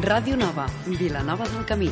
[0.00, 1.90] Ràdio Nova, Vilanova del Camí.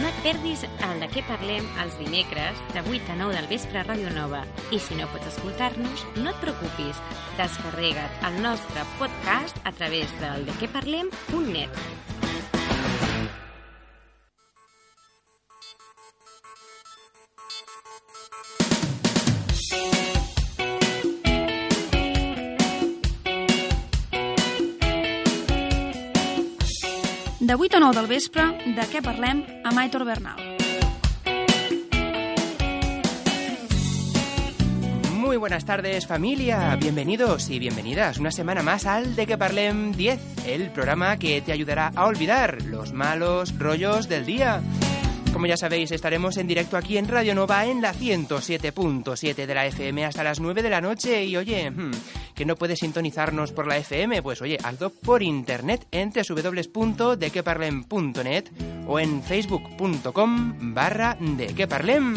[0.00, 3.82] No et perdis el de què parlem els dimecres de 8 a 9 del vespre
[3.82, 4.40] a Ràdio Nova.
[4.72, 6.96] I si no pots escoltar-nos, no et preocupis.
[7.36, 10.48] Descarrega't el nostre podcast a través del.
[10.48, 12.31] De 8 a
[27.82, 28.42] 9 del vespre,
[28.76, 30.38] de què parlem amb Bernal.
[35.16, 40.46] Muy buenas tardes familia, bienvenidos y bienvenidas una semana más al De que Parlem 10,
[40.46, 44.62] el programa que te ayudará a olvidar los malos rollos del día.
[45.32, 49.66] Como ya sabéis, estaremos en directo aquí en Radio Nova en la 107.7 de la
[49.66, 51.90] FM hasta las 9 de la noche y oye, hmm,
[52.42, 58.46] que no puedes sintonizarnos por la FM, pues oye, hazlo por internet en www.dequeparlem.net
[58.88, 62.16] o en facebook.com barra dequeparlem.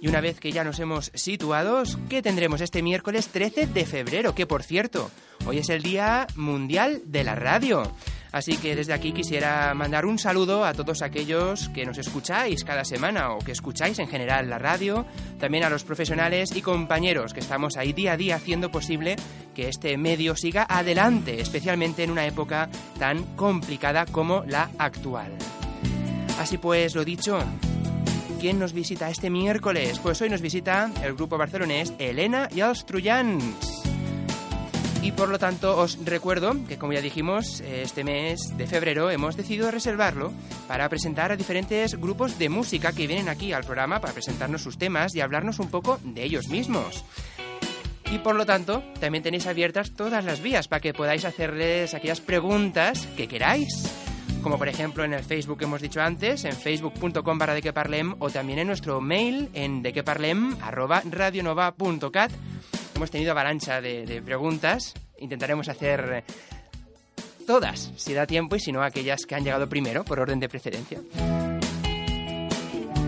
[0.00, 4.34] Y una vez que ya nos hemos situados, ¿qué tendremos este miércoles 13 de febrero?
[4.34, 5.10] Que por cierto,
[5.44, 7.82] hoy es el Día Mundial de la Radio.
[8.36, 12.84] Así que desde aquí quisiera mandar un saludo a todos aquellos que nos escucháis cada
[12.84, 15.06] semana o que escucháis en general la radio,
[15.40, 19.16] también a los profesionales y compañeros que estamos ahí día a día haciendo posible
[19.54, 25.32] que este medio siga adelante, especialmente en una época tan complicada como la actual.
[26.38, 27.38] Así pues, lo dicho,
[28.38, 29.98] ¿quién nos visita este miércoles?
[29.98, 33.75] Pues hoy nos visita el grupo barcelonés Elena y els Trullans.
[35.06, 39.36] Y por lo tanto os recuerdo que como ya dijimos, este mes de febrero hemos
[39.36, 40.32] decidido reservarlo
[40.66, 44.78] para presentar a diferentes grupos de música que vienen aquí al programa para presentarnos sus
[44.78, 47.04] temas y hablarnos un poco de ellos mismos.
[48.10, 52.20] Y por lo tanto, también tenéis abiertas todas las vías para que podáis hacerles aquellas
[52.20, 53.68] preguntas que queráis.
[54.42, 58.28] Como por ejemplo en el Facebook que hemos dicho antes, en facebook.com barra dequeparlem o
[58.28, 62.32] también en nuestro mail en dequeparlem arroba radionova.cat.
[62.96, 64.94] Hemos tenido avalancha de, de preguntas.
[65.18, 66.24] Intentaremos hacer
[67.46, 70.48] todas, si da tiempo, y si no, aquellas que han llegado primero, por orden de
[70.48, 71.00] precedencia.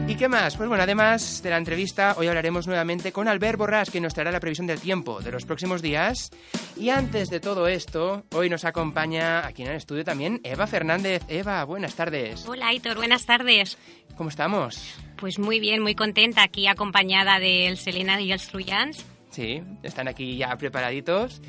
[0.07, 0.57] ¿Y qué más?
[0.57, 4.31] Pues bueno, además de la entrevista, hoy hablaremos nuevamente con Albert Borrás, que nos traerá
[4.31, 6.31] la previsión del tiempo de los próximos días.
[6.77, 11.23] Y antes de todo esto, hoy nos acompaña aquí en el estudio también Eva Fernández.
[11.29, 12.47] Eva, buenas tardes.
[12.47, 13.77] Hola, Aitor, buenas tardes.
[14.17, 14.95] ¿Cómo estamos?
[15.17, 19.05] Pues muy bien, muy contenta aquí acompañada del Selena y els Trullans.
[19.39, 21.41] Sí, están aquí ya preparaditos.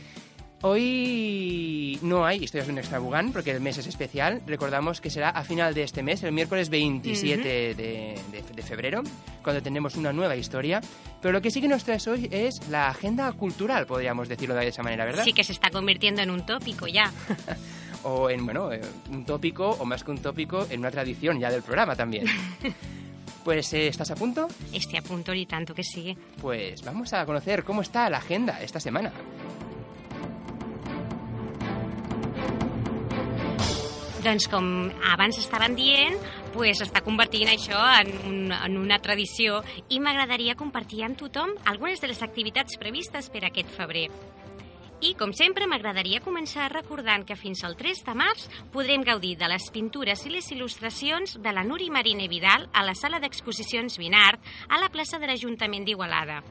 [0.61, 4.43] Hoy no hay historias de un extrabugán porque el mes es especial.
[4.45, 8.15] Recordamos que será a final de este mes, el miércoles 27 de, de-
[8.55, 9.01] de febrero,
[9.43, 10.81] cuando tenemos una nueva historia.
[11.19, 14.67] Pero lo que sí que nos traes hoy es la agenda cultural, podríamos decirlo de
[14.67, 15.23] esa manera, ¿verdad?
[15.23, 17.11] Sí que se está convirtiendo en un tópico ya.
[18.03, 18.79] O en, bueno, eh,
[19.11, 22.25] un tópico, o más que un tópico, en una tradición ya del programa también.
[23.49, 24.47] Pues, eh, ¿estás a punto?
[24.71, 26.15] Este a punto y tanto que sigue.
[26.39, 29.11] Pues vamos a conocer cómo está la agenda esta semana.
[34.21, 36.13] Doncs com abans estaven dient,
[36.53, 42.05] pues està convertint això en, un, en una tradició i m'agradaria compartir amb tothom algunes
[42.05, 44.11] de les activitats previstes per aquest febrer.
[44.99, 49.47] I, com sempre, m'agradaria començar recordant que fins al 3 de març podrem gaudir de
[49.47, 54.43] les pintures i les il·lustracions de la Nuri Marine Vidal a la sala d'exposicions Vinart
[54.67, 56.41] a la plaça de l'Ajuntament d'Igualada.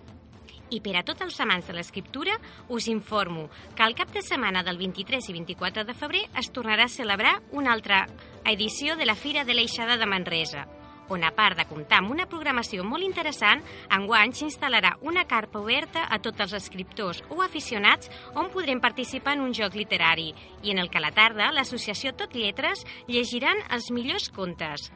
[0.72, 2.38] I per a tots els amants de l'escriptura,
[2.72, 6.88] us informo que el cap de setmana del 23 i 24 de febrer es tornarà
[6.88, 8.06] a celebrar una altra
[8.48, 10.64] edició de la Fira de l'Eixada de Manresa,
[11.08, 13.62] on a part de comptar amb una programació molt interessant,
[13.94, 19.44] enguany s'instal·larà una carpa oberta a tots els escriptors o aficionats on podrem participar en
[19.46, 20.32] un joc literari
[20.62, 24.90] i en el que a la tarda l'associació Tot Lletres llegiran els millors contes.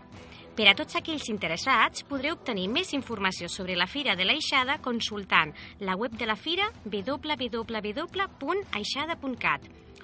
[0.53, 5.55] Per a tots aquells interessats, podreu obtenir més informació sobre la Fira de l'Aixada consultant
[5.81, 9.62] la web de la fira www.aixada.cat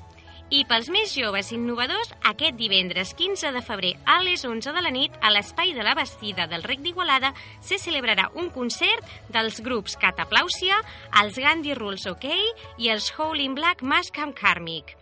[0.51, 4.83] i pels més joves i innovadors, aquest divendres 15 de febrer a les 11 de
[4.83, 7.31] la nit, a l'Espai de la Bastida del Rec d'Igualada,
[7.63, 10.81] se celebrarà un concert dels grups Cataplàusia,
[11.23, 12.27] els Gandhi Rules OK
[12.79, 14.97] i els Hole in Black Mascam Karmic.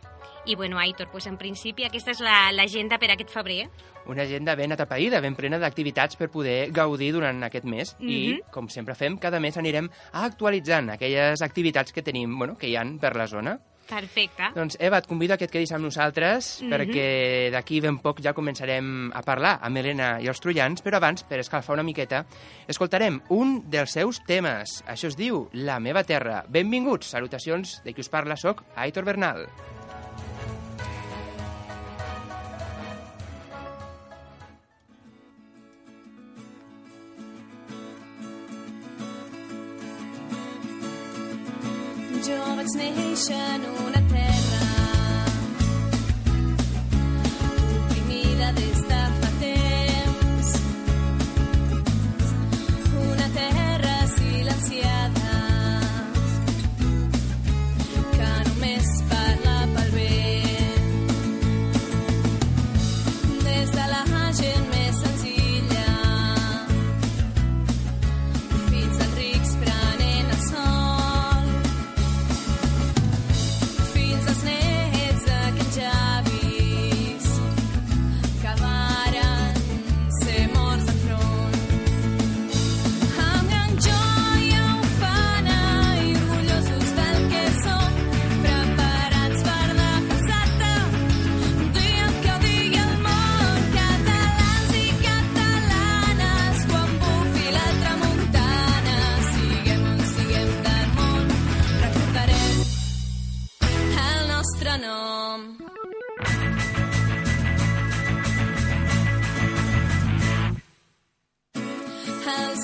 [0.45, 3.71] I bueno, Aitor, pues en principi aquesta és l'agenda la, per aquest febrer.
[4.09, 7.97] Una agenda ben atapeïda, ben plena d'activitats per poder gaudir durant aquest mes.
[7.99, 8.11] Mm -hmm.
[8.11, 8.51] I, Mhm.
[8.51, 12.99] com sempre fem, cada mes anirem actualitzant aquelles activitats que tenim, bueno, que hi han
[12.99, 13.61] per la zona.
[13.89, 14.51] Perfecte.
[14.55, 16.71] Doncs, Eva, et convido a que et quedis amb nosaltres, Mhm.
[16.71, 21.23] perquè d'aquí ben poc ja començarem a parlar amb Helena i els troians, però abans,
[21.23, 22.27] per escalfar una miqueta,
[22.67, 24.85] escoltarem un dels seus temes.
[24.87, 26.45] Això es diu La meva terra.
[26.49, 29.47] Benvinguts, salutacions de qui us parla, soc Aitor Bernal.
[29.47, 29.78] Jo
[42.69, 44.61] vaig néixer en una terra.
[47.77, 48.88] Oprimida des de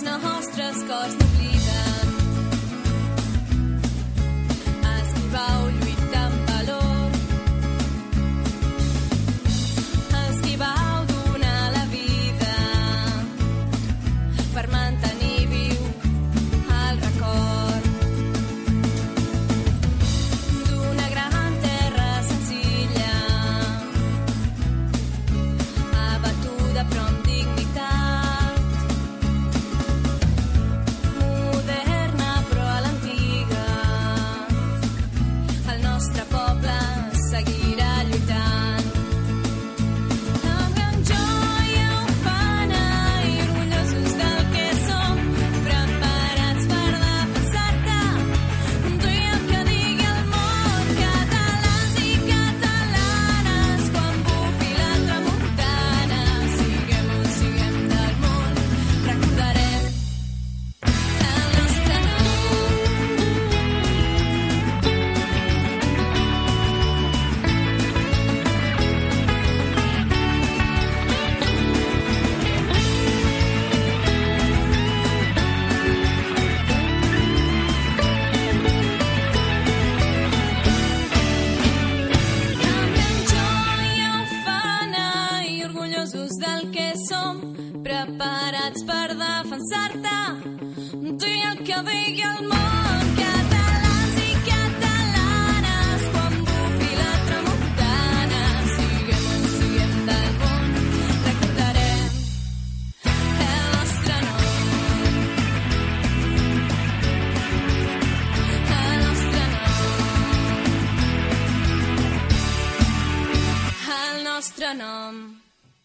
[0.06, 1.53] Els nostres cors n'obliden.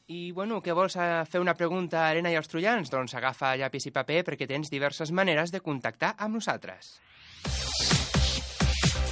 [0.10, 2.90] I, bueno, què vols eh, fer una pregunta a Helena i als troians?
[2.90, 6.96] Doncs agafa llapis i paper perquè tens diverses maneres de contactar amb nosaltres.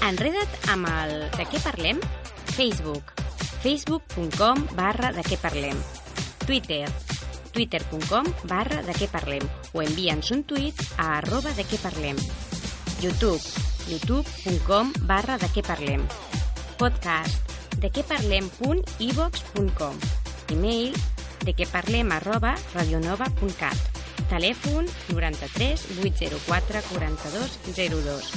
[0.08, 2.01] Enreda't amb el De què parlem?
[2.56, 3.13] Facebook.
[3.62, 5.77] facebook.com barra de què parlem.
[6.48, 6.88] Twitter.
[7.54, 9.46] twitter.com barra de què parlem.
[9.74, 12.18] O envia'ns un tuit a arroba de què parlem.
[13.04, 13.42] YouTube.
[13.94, 16.08] youtube.com barra de què parlem.
[16.82, 17.54] Podcast.
[17.77, 20.26] de què parlem.ivox.com.
[20.54, 20.96] E-mail
[21.46, 24.01] de què parlem arroba radionova.cat.
[24.27, 27.58] Telèfon 93 804 42
[28.04, 28.32] 02.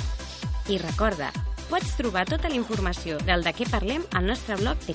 [0.71, 1.33] I recorda,
[1.71, 4.95] pots trobar tota la informació del De què parlem al nostre blog de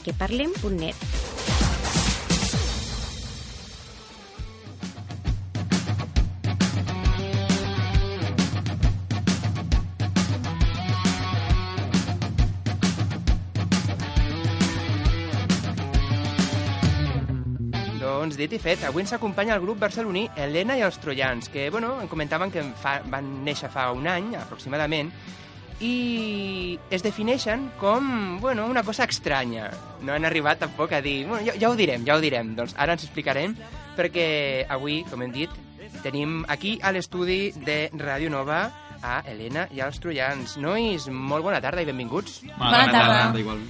[18.26, 21.68] Doncs dit i fet, avui ens acompanya el grup barceloní Helena i els Troians, que,
[21.70, 25.12] bueno, em comentaven que fa, van néixer fa un any, aproximadament,
[25.78, 28.08] i es defineixen com,
[28.42, 29.68] bueno, una cosa estranya.
[30.02, 31.28] No han arribat tampoc a dir...
[31.28, 32.56] Bueno, ja, ja ho direm, ja ho direm.
[32.58, 33.54] Doncs ara ens explicarem,
[33.94, 34.26] perquè
[34.74, 35.54] avui, com hem dit,
[36.02, 38.64] tenim aquí a l'estudi de Ràdio Nova
[39.06, 40.58] a Helena i als Troians.
[40.58, 42.42] Nois, molt bona tarda i benvinguts.
[42.58, 43.38] Bona tarda.
[43.38, 43.62] igual.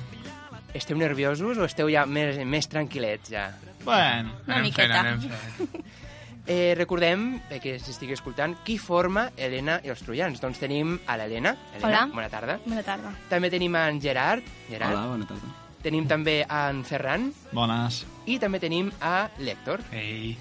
[0.71, 3.49] Esteu nerviosos o esteu ja més, més tranquil·lets, ja?
[3.85, 5.03] Bueno, Una anem miqueta.
[5.03, 5.85] fent, anem fent.
[6.47, 10.37] Eh, recordem, eh, que s'estigui escoltant, qui forma Helena i els Troians.
[10.37, 11.55] Doncs tenim a l'Helena.
[11.73, 12.01] Helena, Hola.
[12.13, 12.59] bona tarda.
[12.67, 13.13] Bona tarda.
[13.31, 14.43] També tenim en Gerard.
[14.69, 14.93] Gerard.
[14.93, 15.49] Hola, bona tarda.
[15.81, 17.31] Tenim també en Ferran.
[17.51, 18.03] Bones.
[18.29, 19.81] I també tenim a l'Hèctor.
[19.91, 20.35] Ei.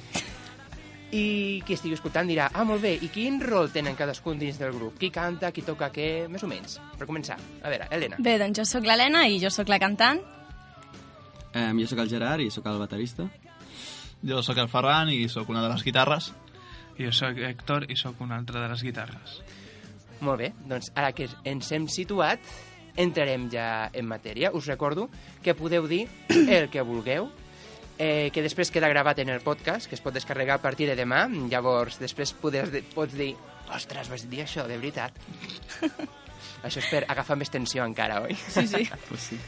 [1.14, 4.72] I qui estigui escoltant dirà, ah, molt bé, i quin rol tenen cadascun dins del
[4.76, 4.98] grup?
[4.98, 6.76] Qui canta, qui toca què, més o menys?
[6.98, 7.36] Per començar.
[7.62, 8.16] A veure, Helena.
[8.18, 10.20] Bé, doncs jo sóc l'Helena i jo sóc la cantant.
[11.54, 13.28] Eh, jo sóc el Gerard i sóc el baterista.
[14.24, 16.32] Jo sóc el Ferran i sóc una de les guitarres.
[16.98, 19.38] I jo sóc Héctor i sóc una altra de les guitarres.
[20.24, 22.42] Molt bé, doncs ara que ens hem situat,
[22.96, 24.52] entrarem ja en matèria.
[24.54, 25.08] Us recordo
[25.42, 26.06] que podeu dir
[26.58, 27.28] el que vulgueu,
[27.98, 30.98] eh, que després queda gravat en el podcast, que es pot descarregar a partir de
[30.98, 31.26] demà.
[31.50, 33.34] Llavors, després podes, pots dir
[33.74, 35.18] ostres, vas dir això, de veritat.
[36.66, 38.38] això és per agafar més tensió encara, oi?
[38.48, 38.88] Sí, sí.
[39.08, 39.40] Pues sí.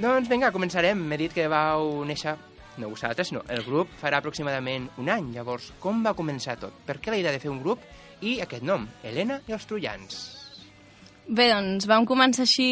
[0.00, 1.00] Doncs vinga, començarem.
[1.08, 2.36] M'he dit que vau néixer,
[2.80, 5.32] no vosaltres, no, el grup farà aproximadament un any.
[5.36, 6.76] Llavors, com va començar tot?
[6.86, 7.84] Per què la idea de fer un grup
[8.24, 10.20] i aquest nom, Helena i els Troians?
[11.28, 12.70] Bé, doncs vam començar així...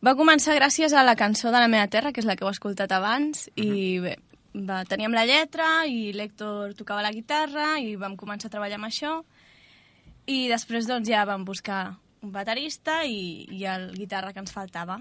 [0.00, 2.54] Va començar gràcies a la cançó de la meva terra, que és la que heu
[2.54, 4.14] escoltat abans, i bé,
[4.54, 8.88] va, teníem la lletra i l'Hèctor tocava la guitarra i vam començar a treballar amb
[8.88, 9.18] això
[10.30, 15.00] i després doncs ja vam buscar un baterista i, i el guitarra que ens faltava.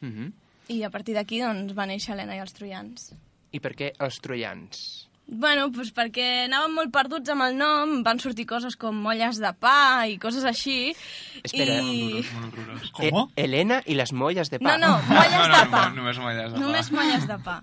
[0.00, 0.32] Mm -hmm.
[0.68, 3.12] I a partir d'aquí doncs, va néixer Helena i els Troians.
[3.52, 5.08] I per què els troians?
[5.28, 9.52] Bueno, doncs perquè anàvem molt perduts amb el nom, van sortir coses com molles de
[9.58, 10.94] pa i coses així.
[11.42, 12.24] Espera, I...
[12.34, 12.92] Molt horrorós.
[13.00, 13.30] Eh, Com?
[13.34, 14.76] Helena i les molles de No, pa.
[14.78, 15.88] no, molles de pa.
[15.88, 16.60] No, només molles de pa.
[16.66, 17.60] Només molles de pa.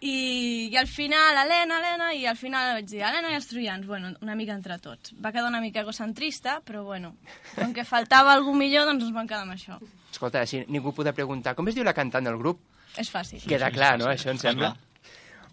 [0.00, 3.86] I, I al final, Helena, Helena, i al final vaig dir, Helena i els troians,
[3.86, 5.12] bueno, una mica entre tots.
[5.22, 7.14] Va quedar una mica egocentrista, però bueno,
[7.54, 9.78] com que faltava algú millor, doncs ens vam quedar amb això.
[10.12, 12.60] Escolta, si ningú podrà preguntar, com es diu la cantant del grup?
[13.00, 13.40] És fàcil.
[13.48, 14.10] Queda clar, no?
[14.12, 14.74] Això em sembla.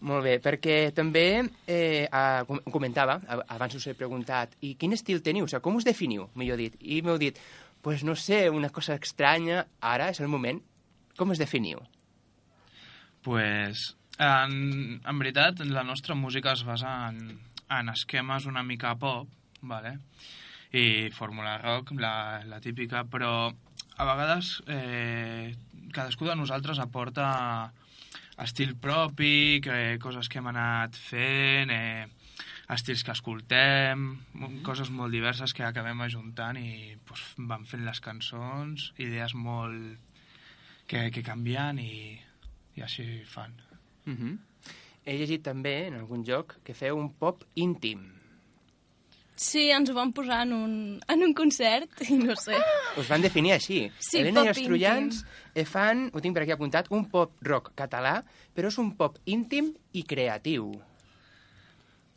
[0.01, 1.23] Molt bé, perquè també
[1.67, 2.07] eh,
[2.47, 3.17] com- comentava,
[3.51, 5.43] abans us he preguntat, i quin estil teniu?
[5.43, 6.75] O sigui, com us definiu, millor dit?
[6.79, 7.39] I m'heu dit,
[7.83, 10.59] pues no sé, una cosa estranya, ara és el moment.
[11.19, 11.79] Com us definiu?
[13.21, 17.39] pues, en, en veritat, la nostra música es basa en,
[17.69, 19.27] en esquemes una mica pop,
[19.61, 19.97] vale?
[20.71, 23.49] i fórmula rock, la, la típica, però
[23.99, 25.55] a vegades eh,
[25.93, 27.73] cadascú de nosaltres aporta
[28.39, 32.07] estil propi, que, coses que hem anat fent, eh,
[32.71, 34.05] estils que escoltem,
[34.39, 39.97] mo- coses molt diverses que acabem ajuntant i pues, van fent les cançons, idees molt
[40.87, 42.15] que, que canvien i,
[42.79, 43.51] i així fan.
[44.07, 44.37] Uh -huh.
[45.05, 48.18] He llegit també en algun lloc que feu un pop íntim.
[49.39, 50.71] Sí, ens ho vam posar en un,
[51.07, 52.57] en un concert, i no sé.
[52.99, 53.85] Us van definir així.
[54.03, 55.21] Sí, Helena i els Troians
[55.55, 58.17] eh, fan, ho tinc per aquí apuntat, un pop rock català,
[58.55, 60.73] però és un pop íntim i creatiu.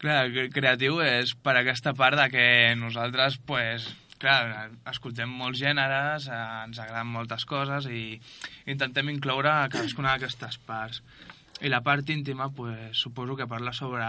[0.02, 2.46] Clar, cre- creatiu és per aquesta part de que
[2.80, 3.86] nosaltres, pues,
[4.18, 8.16] clar, escoltem molts gèneres, eh, ens agraden moltes coses i
[8.66, 11.04] intentem incloure cadascuna d'aquestes parts.
[11.60, 14.06] I la part íntima, pues, suposo que parla sobre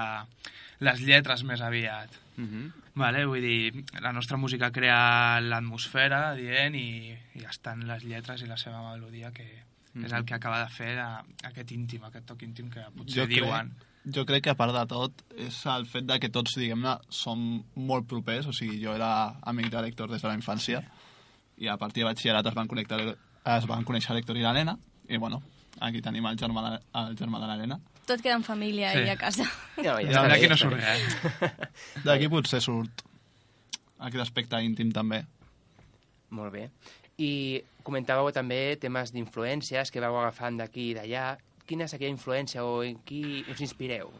[0.79, 2.09] les lletres més aviat.
[2.37, 2.71] Uh -huh.
[2.95, 3.25] Vale?
[3.25, 8.57] Vull dir, la nostra música crea l'atmosfera, dient, i, i estan les lletres i la
[8.57, 9.63] seva melodia, que
[10.01, 13.27] és el que acaba de fer a, aquest íntim, aquest toc íntim que potser Jo
[13.29, 13.69] diuen.
[13.69, 16.97] crec, jo crec que a part de tot és el fet de que tots, diguem-ne,
[17.09, 20.83] som molt propers, o sigui, jo era amic de l'Hèctor des de la infància
[21.57, 22.99] i a partir de batxillerat es van, connectar,
[23.57, 24.77] es van conèixer l'Hèctor i l'Helena
[25.09, 25.43] i bueno,
[25.79, 27.79] aquí tenim el germà, de- el germà de l'Helena.
[28.05, 28.99] Tot queda en família Sí.
[29.05, 29.43] i a casa.
[29.77, 31.17] No, Ja, està bé, D'aquí no surt res.
[32.05, 33.01] D'aquí potser surt
[33.99, 35.23] aquest aspecte íntim també.
[36.29, 36.69] Molt bé.
[37.17, 41.37] I comentàveu també temes d'influències que vau agafant d'aquí i d'allà.
[41.65, 44.11] Quina és aquella influència o en qui us inspireu?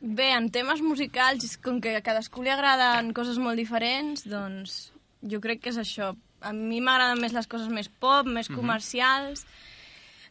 [0.00, 4.92] Bé, en temes musicals, com que a cadascú li agraden coses molt diferents, doncs
[5.26, 6.12] jo crec que és això.
[6.42, 9.44] A mi m'agraden més les coses més pop, més comercials,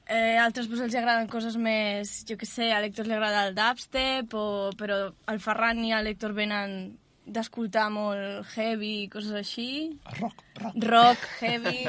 [0.07, 3.47] eh, a altres pues, els agraden coses més, jo que sé, a l'Hèctor li agrada
[3.49, 6.95] el dubstep, o, però el Ferran i l'Hèctor venen
[7.27, 9.97] d'escoltar molt heavy, coses així.
[10.21, 10.77] Rock, rock.
[10.87, 11.83] Rock, heavy...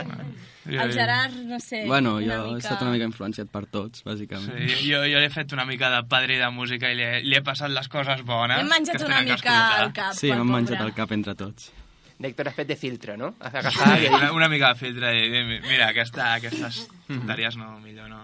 [0.68, 2.58] Jo- el Gerard, no sé, Bueno, jo una he mica...
[2.58, 4.66] estat una mica influenciat per tots, bàsicament.
[4.68, 7.38] Sí, jo, jo l'he fet una mica de padrí de música i li he, li
[7.38, 8.58] he passat les coses bones.
[8.60, 11.70] Hem menjat una mica al cap, Sí, m'han menjat el cap entre tots.
[12.18, 13.34] L'Hèctor ha fet de filtre, no?
[13.38, 14.08] Ha agafat Sí, i...
[14.10, 18.22] una, una mica de filtre i dir, mira, aquesta, aquestes tonteries no, millor no.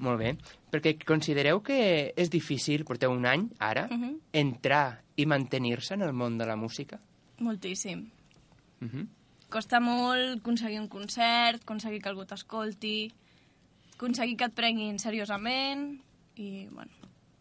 [0.00, 0.30] Molt bé.
[0.72, 4.14] Perquè considereu que és difícil, porteu un any, ara, Mhm.
[4.32, 6.98] entrar i mantenir-se en el món de la música?
[7.38, 8.06] Moltíssim.
[8.80, 9.08] Mhm.
[9.50, 13.12] Costa molt aconseguir un concert, aconseguir que algú t'escolti,
[13.96, 16.00] aconseguir que et prenguin seriosament
[16.36, 16.92] i, bueno,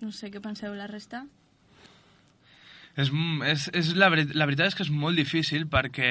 [0.01, 1.27] no sé què penseu la resta.
[2.99, 3.11] És,
[3.47, 6.09] és, és la, veri- la veritat és que és molt difícil perquè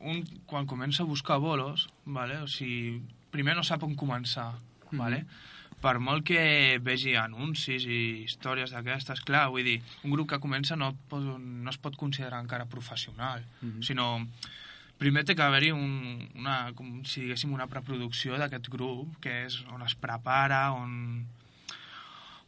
[0.00, 2.40] un, quan comença a buscar bolos, vale?
[2.42, 2.98] o sigui,
[3.30, 4.50] primer no sap on començar.
[4.90, 5.24] Vale?
[5.78, 10.74] Per molt que vegi anuncis i històries d'aquestes, clar, vull dir, un grup que comença
[10.74, 13.44] no, pot, no es pot considerar encara professional,
[13.86, 14.08] sinó
[14.98, 19.60] primer té que haver-hi un, una, com si diguéssim, una preproducció d'aquest grup, que és
[19.70, 21.22] on es prepara, on,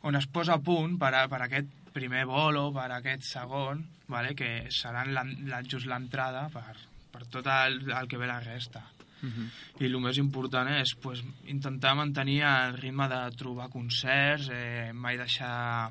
[0.03, 4.35] on es posa a punt per, a, per aquest primer bolo, per aquest segon, vale?
[4.35, 6.77] que seran la, la, just l'entrada per,
[7.13, 8.85] per tot el, el que ve la resta.
[9.21, 11.21] I el més important és pues,
[11.53, 15.91] intentar mantenir el ritme de trobar concerts, eh, mai deixar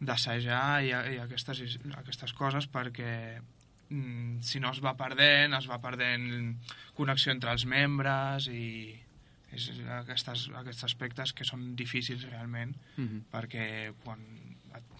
[0.00, 1.62] d'assajar i, i aquestes,
[1.96, 3.40] aquestes coses perquè
[3.88, 6.58] mm, si no es va perdent, es va perdent
[6.94, 8.92] connexió entre els membres i
[9.48, 9.70] és
[10.02, 13.24] aquestes, aquests aspectes que són difícils realment Mhm.
[13.32, 14.20] perquè quan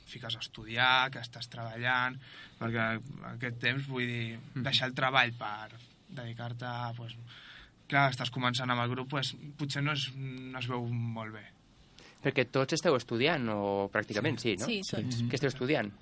[0.09, 2.17] fiques a estudiar, que estàs treballant,
[2.59, 2.87] perquè
[3.35, 5.69] aquest temps, vull dir, deixar el treball per
[6.09, 6.93] dedicar-te a...
[6.97, 7.15] Pues,
[7.89, 11.45] clar, estàs començant amb el grup, pues, potser no es, no es veu molt bé.
[12.25, 14.67] Perquè tots esteu estudiant, o pràcticament sí, no?
[14.67, 15.23] Sí, tots.
[15.31, 15.93] Què esteu estudiant?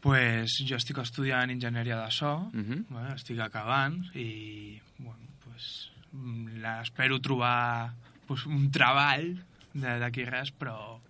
[0.00, 2.84] Pues, jo estic estudiant enginyeria de so, Mhm.
[2.88, 7.94] bueno, estic acabant i bueno, pues, mm, la- espero trobar
[8.28, 9.42] pues, un treball
[9.74, 11.00] de- d'aquí res, però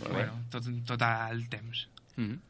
[0.00, 0.08] Bé.
[0.10, 1.88] bueno, tot, tot el temps.
[2.16, 2.40] Mhm.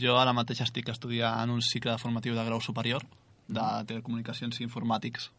[0.00, 3.02] Jo ara mateix estic estudiant un cicle formatiu de grau superior
[3.48, 5.30] de telecomunicacions i informàtics.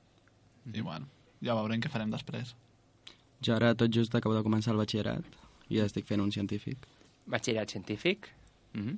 [0.74, 1.08] I bueno,
[1.42, 2.56] ja veurem què farem després.
[3.42, 5.24] Jo ara tot just acabo de començar el batxillerat
[5.70, 6.78] i ja estic fent un científic.
[7.28, 8.28] Batxillerat científic?
[8.74, 8.98] Mhm.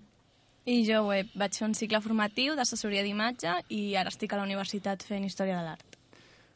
[0.66, 4.44] I jo bé, vaig fer un cicle formatiu d'assessoria d'imatge i ara estic a la
[4.44, 5.98] universitat fent Història de l'Art.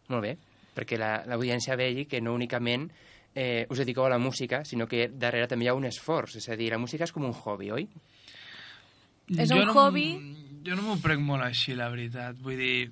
[0.09, 0.37] Molt bé,
[0.75, 2.89] perquè la- l'audiència vegi que no únicament
[3.38, 6.39] eh, us dediqueu a la música, sinó que darrere també hi ha un esforç.
[6.41, 7.84] És a dir, la música és com un hobby, oi?
[9.38, 10.08] És Jo un no hobby.
[10.65, 12.39] Jo no m'ho prenc molt així, la veritat.
[12.43, 12.89] Vull dir,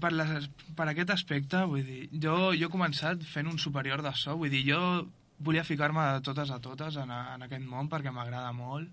[0.00, 4.12] per, les, per aquest aspecte, vull dir, jo, jo he començat fent un superior de
[4.18, 4.80] so, vull dir, jo
[5.42, 8.88] volia ficar-me de totes a totes en, a, en aquest món perquè m'agrada molt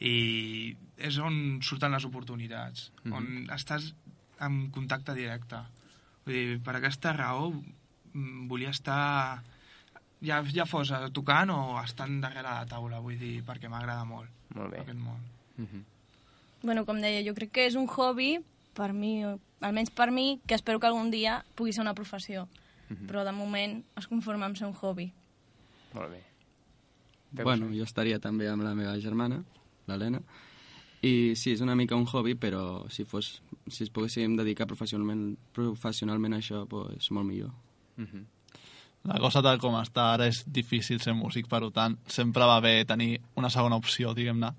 [0.00, 3.12] i és on surten les oportunitats, Mhm.
[3.12, 3.90] on estàs
[4.40, 5.60] en contacte directe.
[6.24, 9.42] Vull dir, per aquesta raó mm, volia estar
[10.22, 14.28] ja, ja fos eh, tocant o estant darrere la taula, vull dir, perquè m'agrada molt
[14.54, 14.80] Molt bé.
[14.80, 15.20] aquest món.
[15.56, 15.84] Mhm.
[16.62, 18.38] Bueno, com deia, jo crec que és un hobby,
[18.74, 19.22] per mi,
[19.60, 22.48] almenys per mi, que espero que algun dia pugui ser una professió.
[23.06, 25.12] Però de moment es conforma amb ser un hobby.
[25.94, 26.24] Molt bé.
[27.44, 29.44] Bueno, jo estaria també amb la meva germana,
[29.86, 30.18] l'Helena,
[31.00, 35.36] i sí, és una mica un hobby, però si, fos, si es poguéssim dedicar professionalment,
[35.56, 37.54] professionalment a això, pues, molt millor.
[37.96, 38.26] Mhm.
[39.08, 42.84] La cosa tal com està ara és difícil ser músic, per tant, sempre va bé
[42.84, 44.50] tenir una segona opció, diguem-ne.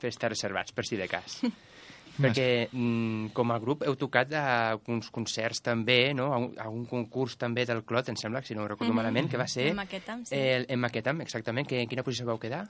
[0.00, 1.40] Per estar reservats, per si de cas.
[2.20, 4.42] perquè mm, com a grup heu tocat a
[4.74, 6.28] alguns concerts també, no?
[6.32, 8.96] A un, a un concurs també del Clot, em sembla, si no ho recordo Mhm.
[9.00, 9.70] malament, que va ser...
[9.72, 10.34] En Maquetam, sí.
[10.36, 11.66] El, en Maquetam, exactament.
[11.66, 12.68] Que, en quina posició vau quedar?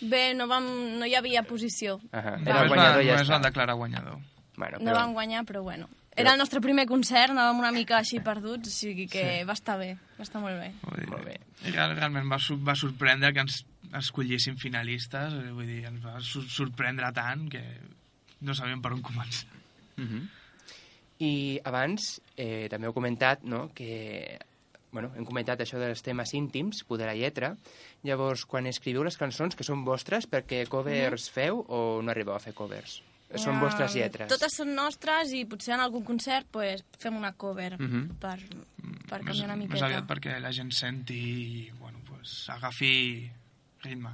[0.00, 0.64] Bé, no, vam,
[0.98, 1.98] no hi havia posició.
[2.12, 3.34] Només, Era el va, guanyador i ja només està.
[3.36, 4.16] van declarar guanyador.
[4.56, 4.94] Bueno, No però...
[5.02, 5.88] vam guanyar, però bueno.
[6.14, 9.44] Era el nostre primer concert, anàvem una mica així perduts, o sigui que Sí.
[9.48, 10.72] va estar bé, va estar molt bé.
[10.82, 11.38] Vull dir, Molt bé.
[11.72, 17.10] realment va, va sorprendre que ens escollissin finalistes, eh, vull dir, ens va sor- sorprendre
[17.12, 17.62] tant que
[18.40, 19.46] no sabíem per on començar.
[19.96, 20.28] Mhm.
[21.20, 24.38] I abans eh, també heu comentat no, que
[24.90, 27.56] bueno, hem comentat això dels temes íntims, poder la lletra.
[28.02, 32.40] Llavors, quan escriviu les cançons que són vostres, perquè covers feu o no arribeu a
[32.40, 33.02] fer covers?
[33.40, 34.28] Són vostres lletres?
[34.28, 38.18] Totes són nostres i potser en algun concert pues, fem una cover Mhm.
[38.20, 38.38] per,
[39.08, 39.86] per Més, canviar una més miqueta.
[39.86, 41.14] aviat perquè la gent senti
[41.66, 43.30] i bueno, pues, agafi
[43.82, 44.10] ritme.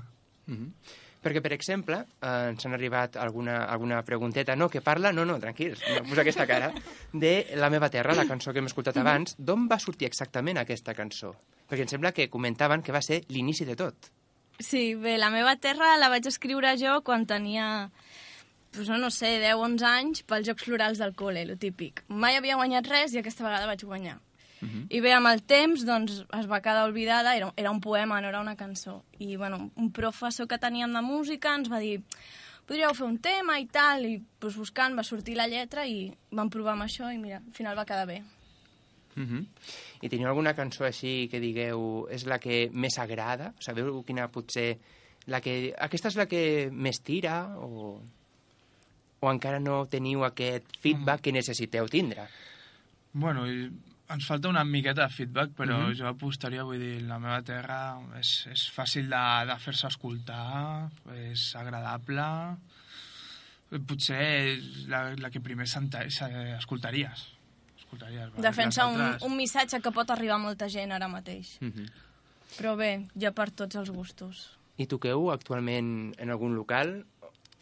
[0.46, 0.72] Mhm.
[1.20, 5.38] Perquè, per exemple, eh, ens han arribat alguna, alguna pregunteta, no, que parla, no, no,
[5.40, 6.72] tranquils, no posa aquesta cara,
[7.12, 9.35] de La meva terra, la cançó que hem escoltat abans.
[9.37, 11.35] D'on va sortir exactament aquesta cançó?
[11.68, 13.94] Perquè em sembla que comentaven que va ser l'inici de tot.
[14.61, 17.90] Sí, bé, la meva terra la vaig escriure jo quan tenia,
[18.72, 22.04] pues, no, no sé, 10-11 anys pels Jocs Florals del col·le, lo típic.
[22.09, 24.18] Mai havia guanyat res i aquesta vegada vaig guanyar.
[24.90, 28.28] I bé, amb el temps, doncs, es va quedar oblidada, era, era un poema, no
[28.33, 29.04] era una cançó.
[29.18, 32.00] I, bueno, un professor que teníem de música ens va dir
[32.68, 36.50] podríeu fer un tema i tal, i doncs, buscant va sortir la lletra i vam
[36.52, 38.18] provar amb això i mira, al final va quedar bé.
[39.14, 39.46] Mhm.
[40.02, 43.54] I teniu alguna cançó així que digueu és la que més agrada?
[43.59, 44.78] Sabeu quina potser...
[45.28, 47.98] La que, aquesta és la que més tira o,
[49.20, 52.28] o encara no teniu aquest feedback que necessiteu tindre?
[53.12, 53.70] Bueno, i
[54.09, 55.94] ens falta una miqueta de feedback, però Mhm.
[55.98, 61.54] jo apostaria, vull dir, la meva terra és, és fàcil de, de fer-se escoltar, és
[61.57, 62.57] agradable,
[63.87, 64.20] potser
[64.57, 65.66] és la, la que primer
[66.57, 67.26] escoltaries.
[67.78, 68.31] escoltaries?
[68.40, 71.59] Defensa Les un, altres- un missatge que pot arribar a molta gent ara mateix.
[71.61, 71.87] Mhm.
[72.59, 74.54] Però bé, ja per tots els gustos.
[74.78, 77.04] I toqueu actualment en algun local,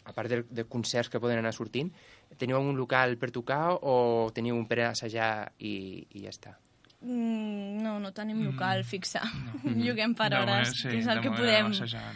[0.07, 1.91] a part de, de concerts que poden anar sortint,
[2.39, 6.55] teniu algun local per tocar o teniu un per assajar i, i ja està?
[7.01, 9.21] Mm, no, no tenim local fixe.
[9.83, 11.69] Lloguem per De hores, moment, sí, que és el que podem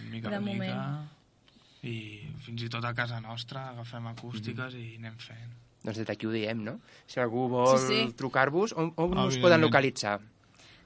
[0.09, 1.09] mica de mica, moment.
[1.85, 1.95] I
[2.45, 5.57] fins i tot a casa nostra agafem acústiques i anem fent.
[5.81, 6.75] Doncs des d'aquí ho diem, no?
[7.09, 8.13] Si algú vol Sí, sí.
[8.17, 10.19] trucar-vos, on, on us poden localitzar?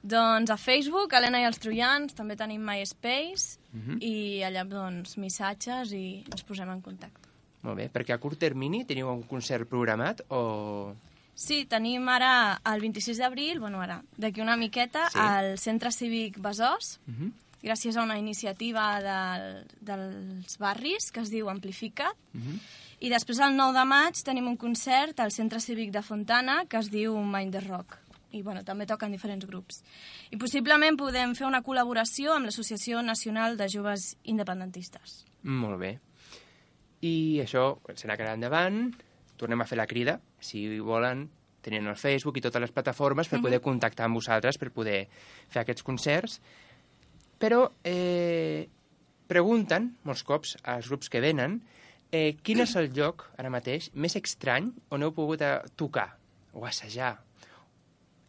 [0.06, 3.98] Doncs a Facebook, Helena i els Troians, també tenim MySpace, Mhm.
[4.00, 7.28] i allà, doncs, missatges i ens posem en contacte.
[7.62, 10.94] Molt bé, perquè a curt termini teniu un concert programat o...
[11.36, 15.18] Sí, tenim ara el 26 d'abril, bueno, ara, d'aquí una miqueta, Sí.
[15.20, 17.32] al Centre Cívic Besòs, Mhm.
[17.62, 22.14] gràcies a una iniciativa del, dels barris que es diu Amplifica.
[22.32, 22.60] Mhm.
[23.00, 26.78] I després, el 9 de maig, tenim un concert al Centre Cívic de Fontana que
[26.78, 27.98] es diu Mind the Rock.
[28.34, 29.82] I bueno, també toquen diferents grups.
[30.34, 35.22] I possiblement podem fer una col·laboració amb l'Associació Nacional de Joves Independentistes.
[35.46, 35.92] Molt bé.
[37.06, 38.88] I això serà que ara endavant
[39.36, 41.26] tornem a fer la crida, si volen,
[41.66, 45.00] tenint el Facebook i totes les plataformes per poder contactar amb vosaltres, per poder
[45.50, 46.38] fer aquests concerts.
[47.42, 48.66] Però eh,
[49.28, 51.60] pregunten, molts cops, als grups que venen,
[52.14, 56.14] eh, quin és el lloc, ara mateix, més estrany on heu pogut eh, tocar
[56.54, 57.16] o assajar?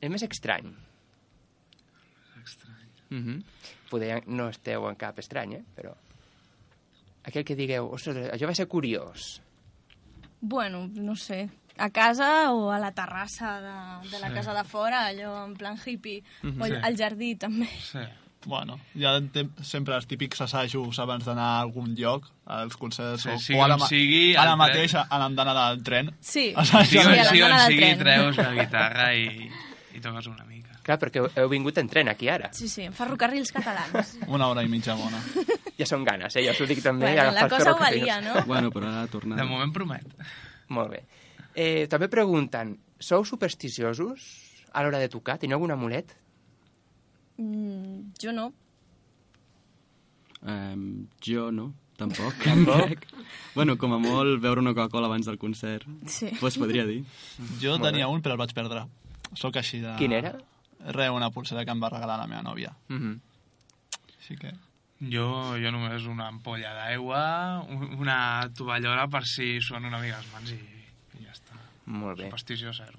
[0.01, 0.73] El més estrany.
[2.43, 2.87] Estrany.
[3.09, 3.43] Mm -hmm.
[3.89, 5.63] Poder no esteu en cap estrany, eh?
[5.75, 5.93] però...
[7.27, 9.41] Aquell que digueu, ostres, això va ser curiós.
[10.39, 14.33] Bueno, no sé, a casa o a la terrassa de, de la Sí.
[14.33, 16.77] casa de fora, allò en plan hippie, o al, Sí.
[16.83, 17.67] al jardí també.
[17.81, 17.99] Sí.
[18.45, 19.19] Bueno, hi ha
[19.61, 23.63] sempre els típics assajos abans d'anar a algun lloc, als concerts, Sí, o, sigui o
[23.63, 25.05] ara, sigui, ara al mateix tren.
[25.09, 26.15] a l'andana del tren.
[26.21, 26.85] Sí, Assajar.
[26.85, 27.99] Sí, Sí, a on, la sí, zona on del sigui, tren.
[27.99, 29.51] treus la guitarra i,
[29.97, 30.75] i toques una mica.
[30.85, 32.51] Clar, perquè heu, vingut en tren aquí ara.
[32.53, 34.15] sí, sí, ferrocarrils catalans.
[34.35, 35.19] Una hora i mitja bona.
[35.77, 36.43] Ja són ganes, eh?
[36.45, 37.11] Ja us ho dic també.
[37.15, 38.35] bueno, la cosa ho valia, no?
[38.45, 39.39] Bueno, però ara tornant...
[39.41, 40.05] De moment promet.
[40.69, 41.01] Molt bé.
[41.57, 44.27] Eh, també pregunten, sou supersticiosos
[44.73, 45.39] a l'hora de tocar?
[45.41, 46.13] Teniu algun amulet?
[47.41, 48.51] Mm, jo no.
[50.41, 52.35] Um, jo no, tampoc.
[52.43, 53.05] Tampoc?
[53.57, 56.29] bueno, com a molt veure una Coca-Cola abans del concert, Sí.
[56.39, 57.03] pues podria dir.
[57.61, 58.85] Jo tenia un, però el vaig perdre.
[59.35, 59.95] Sóc així de...
[59.97, 60.35] Quin era?
[60.93, 62.75] Re, una pulsera que em va regalar la meva nòvia.
[62.89, 63.19] Mm -hmm.
[64.19, 64.53] Així que...
[64.99, 70.31] Jo, jo només una ampolla d'aigua, un- una tovallola per si són una mica les
[70.33, 70.55] mans i,
[71.19, 71.53] i ja està.
[71.85, 72.23] Molt bé.
[72.25, 72.97] Superstició zero.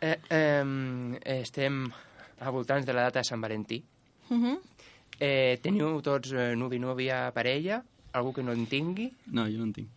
[0.00, 1.90] Eh, eh, estem
[2.40, 3.82] a voltants de la data de Sant Valentí.
[4.28, 4.58] Mhm.
[5.20, 7.82] Eh, teniu tots eh, nuvi, núvia, parella?
[8.12, 9.12] Algú que no en tingui?
[9.26, 9.88] No, jo no en tinc.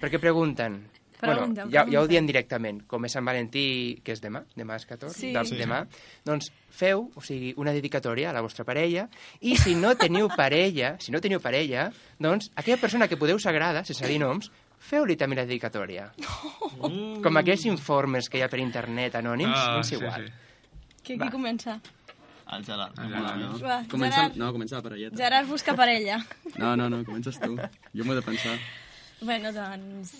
[0.00, 0.88] Perquè pregunten...
[1.20, 2.82] Pregunten, bueno, ja, ja ho diem directament.
[2.86, 5.32] Com és Sant Valentí, que és demà, demà és 14, Sí.
[5.32, 5.56] de, Sí.
[5.56, 5.86] demà,
[6.24, 9.08] doncs feu, o sigui, una dedicatòria a la vostra parella
[9.40, 13.84] i si no teniu parella, si no teniu parella, doncs aquella persona que podeu sagrada,
[13.84, 16.12] sense dir noms, feu-li també la dedicatòria.
[17.22, 20.26] Com aquells informes que hi ha per internet anònims, Ah, és sí, igual.
[20.26, 20.32] sí.
[21.02, 21.26] Qui, Va.
[21.26, 21.80] qui comença?
[22.52, 22.96] El Gerard.
[22.98, 23.42] El Gerard.
[23.42, 23.62] amic.
[23.62, 25.16] Va, Comença, Gerard, no, comença la parelleta.
[25.16, 26.24] Gerard busca parella.
[26.58, 27.56] No, no, no, comences tu.
[27.56, 28.58] Jo m'ho he de pensar.
[29.20, 30.10] Bueno, doncs,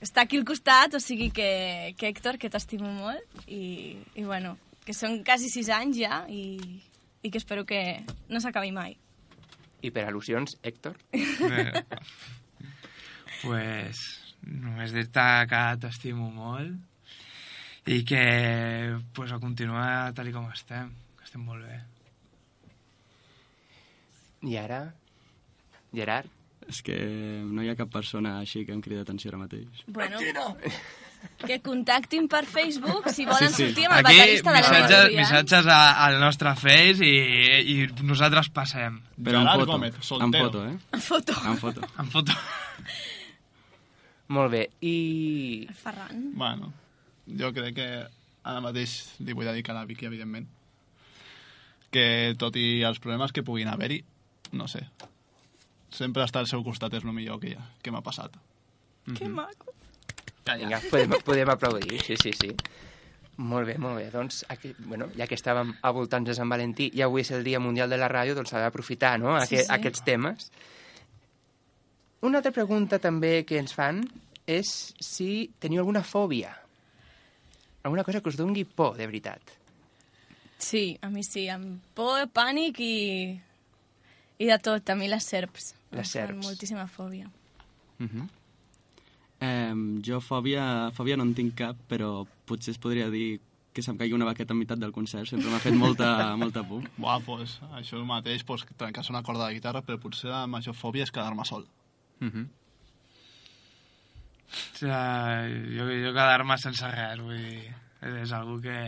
[0.00, 4.54] està aquí al costat, o sigui que, que Héctor, que t'estimo molt, i, i bueno,
[4.86, 6.56] que són quasi sis anys ja, i,
[7.20, 7.80] i que espero que
[8.32, 8.96] no s'acabi mai.
[9.84, 10.96] I per al·lusions, Héctor?
[11.12, 11.84] Bé,
[13.44, 14.04] pues,
[14.46, 18.22] només dir-te que t'estimo molt i que
[19.14, 21.82] pues, a continuar tal i com estem, que estem molt bé.
[24.48, 24.80] I ara,
[25.92, 26.35] Gerard?
[26.68, 26.96] És que
[27.46, 29.84] no hi ha cap persona així que em crida atenció ara mateix.
[29.86, 30.18] Bueno,
[31.46, 33.66] que contactin per Facebook si volen Sí, sí.
[33.68, 35.20] sortir amb el Aquí, baterista de la missatges, Estudiant.
[35.20, 37.14] missatges a, al nostre Face i,
[37.74, 38.98] i nosaltres passem.
[39.22, 40.76] Però en foto, Gómez, en foto, eh?
[40.92, 41.38] En foto.
[41.52, 41.88] En foto.
[42.02, 42.32] En foto.
[44.28, 44.64] Molt bé.
[44.82, 45.68] I...
[45.82, 46.32] Ferran.
[46.34, 46.72] Bueno,
[47.30, 47.88] jo crec que
[48.46, 50.48] ara mateix li vull dedicar a la Vicky, evidentment.
[51.94, 54.00] Que tot i els problemes que puguin haver-hi,
[54.58, 54.82] no sé,
[55.96, 58.36] sempre estar al seu costat és el millor que, que m'ha passat.
[59.16, 59.72] Que maco.
[60.46, 62.52] Vinga, podem, podem aplaudir, sí, sí, sí.
[63.36, 64.06] Molt bé, molt bé.
[64.12, 67.44] Doncs, aquí, bueno, ja que estàvem a voltants de Sant Valentí i avui és el
[67.44, 69.72] Dia Mundial de la Ràdio, doncs s'ha d'aprofitar, no?, Sí, Aqu sí.
[69.76, 70.46] aquests temes.
[72.24, 74.00] Una altra pregunta també que ens fan
[74.46, 74.70] és
[75.02, 76.54] si teniu alguna fòbia.
[77.84, 79.52] Alguna cosa que us dongui por, de veritat.
[80.58, 82.94] Sí, a mi sí, amb por, pànic i...
[84.38, 84.90] i de tot.
[84.90, 85.74] A mi les serps.
[85.96, 86.44] Les serps.
[86.44, 87.30] moltíssima fòbia.
[89.40, 93.40] Eh, jo fòbia, fòbia no en tinc cap, però potser es podria dir
[93.76, 95.28] que se'm caigui una baqueta en meitat del concert.
[95.28, 96.10] Sempre m'ha fet molta,
[96.42, 96.86] molta por.
[96.96, 100.46] Buah, pues, això és el mateix, pues, trencar-se una corda de guitarra, però potser la
[100.48, 101.66] major fòbia és quedar-me sol.
[104.56, 107.74] O sigui, jo, jo quedar-me sense res, vull dir,
[108.22, 108.78] és algo que,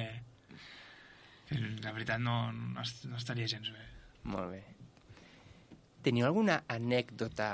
[1.50, 3.84] que de veritat no, no, no estaria gens bé.
[4.32, 4.62] Molt bé.
[6.08, 7.50] Teniu alguna anècdota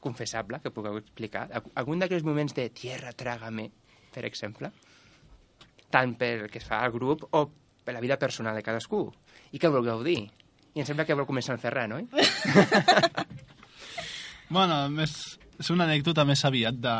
[0.00, 1.48] confessable que pugueu explicar?
[1.50, 3.66] Alg- Algun d'aquells moments de tierra, trágame,
[4.14, 4.70] per exemple?
[5.90, 7.48] Tant pel que es fa al grup o
[7.84, 9.08] per la vida personal de cadascú.
[9.50, 10.20] I què vulgueu dir?
[10.76, 12.06] I em sembla que vol començar el Ferran, oi?
[14.50, 15.12] Bueno, més,
[15.62, 16.94] és una anècdota més aviat de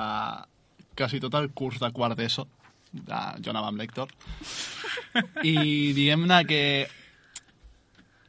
[0.99, 2.45] quasi tot el curs de quart d'ESO.
[2.93, 4.11] De, jo anava amb l'Hèctor.
[5.47, 6.61] I diguem-ne que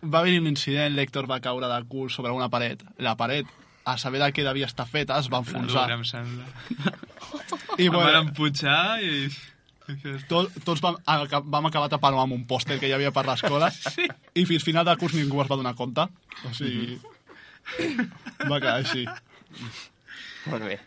[0.01, 2.83] va haver-hi un incident, l'Hèctor va caure de cul sobre una paret.
[2.97, 3.47] La paret,
[3.85, 5.87] a saber de què devia estar feta, es va enfonsar.
[5.93, 6.45] Em sembla.
[7.77, 9.29] I Em van bueno, emputxar i...
[10.29, 14.07] tot, tots vam, vam acabar tapant amb un pòster que hi havia per l'escola sí.
[14.37, 16.07] i fins final del curs ningú es va donar compte.
[16.47, 16.99] O sigui,
[18.47, 19.05] va quedar així.
[20.49, 20.79] Molt bé.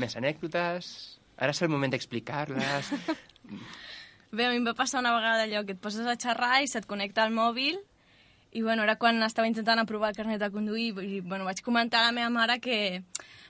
[0.00, 0.92] Més anècdotes?
[1.40, 2.92] Ara és el moment d'explicar-les.
[4.30, 6.68] Bé, a mi em va passar una vegada allò que et poses a xerrar i
[6.70, 7.80] se't connecta al mòbil
[8.52, 12.02] i bueno, era quan estava intentant aprovar el carnet de conduir i bueno, vaig comentar
[12.02, 13.02] a la meva mare que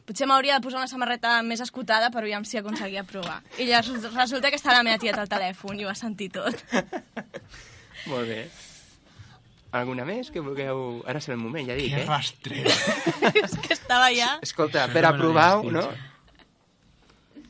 [0.08, 3.40] potser m'hauria de posar una samarreta més escotada per aviam si aconseguia aprovar.
[3.58, 6.64] I llavors resulta que estava la meva tieta al telèfon i ho va sentir tot.
[8.10, 8.42] Molt bé.
[9.76, 11.02] Alguna més que vulgueu...
[11.06, 12.06] Ara és el moment, ja dic, Que eh?
[12.08, 12.72] rastrera.
[13.44, 14.32] És que estava ja...
[14.42, 15.84] Escolta, per no me aprovar, l'havies no?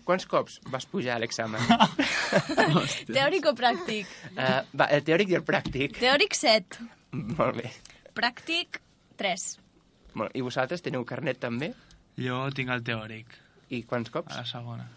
[0.05, 1.61] Quants cops vas pujar a l'examen?
[3.17, 4.09] Teòric o pràctic?
[4.35, 5.99] Uh, va, el teòric i el pràctic.
[6.01, 6.87] Teòric 7,
[7.39, 7.71] Molt bé.
[8.17, 8.81] pràctic
[9.21, 9.45] 3.
[10.19, 11.73] Molt, I vosaltres teniu carnet també?
[12.21, 13.27] Jo tinc el teòric,
[13.71, 14.35] I quants cops?
[14.35, 14.89] a la segona.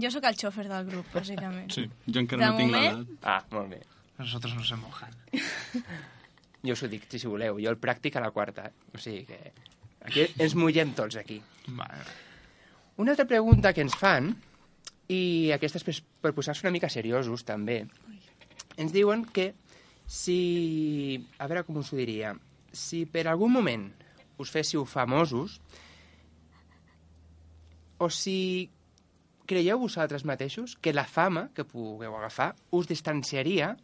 [0.00, 1.72] Jo sóc el xòfer del grup, bàsicament.
[1.74, 1.88] Sí.
[2.06, 3.26] Jo encara De no tinc moment- l'edat.
[3.26, 3.80] Ah, molt bé.
[4.20, 5.10] Nosotros no se mojan.
[6.62, 7.56] Jo us ho dic, si voleu.
[7.56, 8.66] Jo el pràctic a la quarta.
[8.92, 9.38] O sigui que...
[10.04, 11.38] Aquí ens mullem tots, aquí.
[11.68, 12.04] Vale.
[13.00, 14.34] Una altra pregunta que ens fan,
[15.08, 17.78] i aquesta és per, posar-se una mica seriosos, també.
[18.76, 19.54] Ens diuen que
[20.04, 20.36] si...
[21.40, 22.34] A veure com us ho diria.
[22.76, 23.86] Si per algun moment
[24.40, 25.56] us féssiu famosos,
[28.00, 28.68] o si
[29.50, 33.74] creieu vosaltres mateixos que la fama que pugueu agafar us distanciaria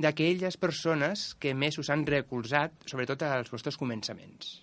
[0.00, 4.56] d'aquelles persones que més us han recolzat, sobretot als vostres començaments.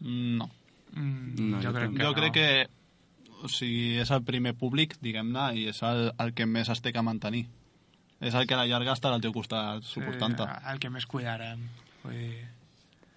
[0.00, 0.48] No.
[0.92, 2.14] Mm, No, jo jo crec que jo no.
[2.14, 2.66] crec que
[3.44, 6.92] o sigui, és el primer públic, diguem-ne, i és el, el que més es té
[6.92, 7.46] que mantenir.
[8.20, 10.42] És el que a la llarga estarà al teu costat suportant-te.
[10.42, 11.60] Sí, el que més cuidarem.
[12.02, 12.48] Vull dir,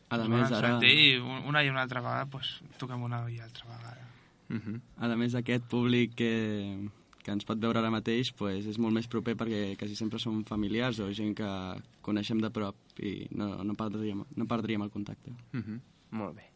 [0.10, 3.23] A ens més, ara, sentir i un- una i una altra vegada, pues, toquem una
[3.31, 4.07] i altra vegada.
[4.51, 4.81] Uh -huh.
[4.97, 6.88] a més aquest públic que,
[7.23, 10.43] que ens pot veure ara mateix pues, és molt més proper perquè quasi sempre són
[10.45, 15.31] familiars o gent que coneixem de prop i no, no, perdríem, no perdríem el contacte.
[15.53, 15.79] Uh -huh.
[16.12, 16.50] Molt bé.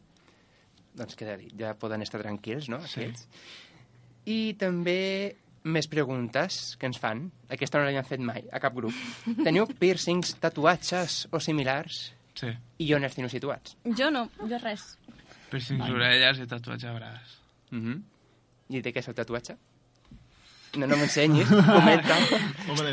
[0.96, 3.02] Doncs dit, ja poden estar tranquils, no, Sí.
[3.04, 3.28] aquests?
[4.26, 7.30] I també més preguntes que ens fan.
[7.50, 8.94] Aquesta no l'havien fet mai, a cap grup.
[9.44, 12.12] Teniu piercings, tatuatges o similars?
[12.34, 12.48] Sí.
[12.78, 13.76] I on els teniu situats?
[13.96, 14.96] Jo no, jo res.
[15.50, 17.38] Piercings d'orelles i tatuatge a braç.
[17.72, 18.02] Uh -huh.
[18.68, 19.56] I de què és el tatuatge?
[20.76, 22.16] No, no m'ensenyis, comenta.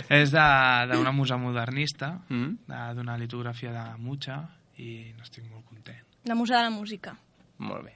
[0.09, 2.57] És d'una musa modernista, Mm?
[2.67, 5.97] de- d'una litografia de Mucha, i n'estic molt content.
[6.25, 7.17] La musa de la música.
[7.57, 7.93] Molt bé.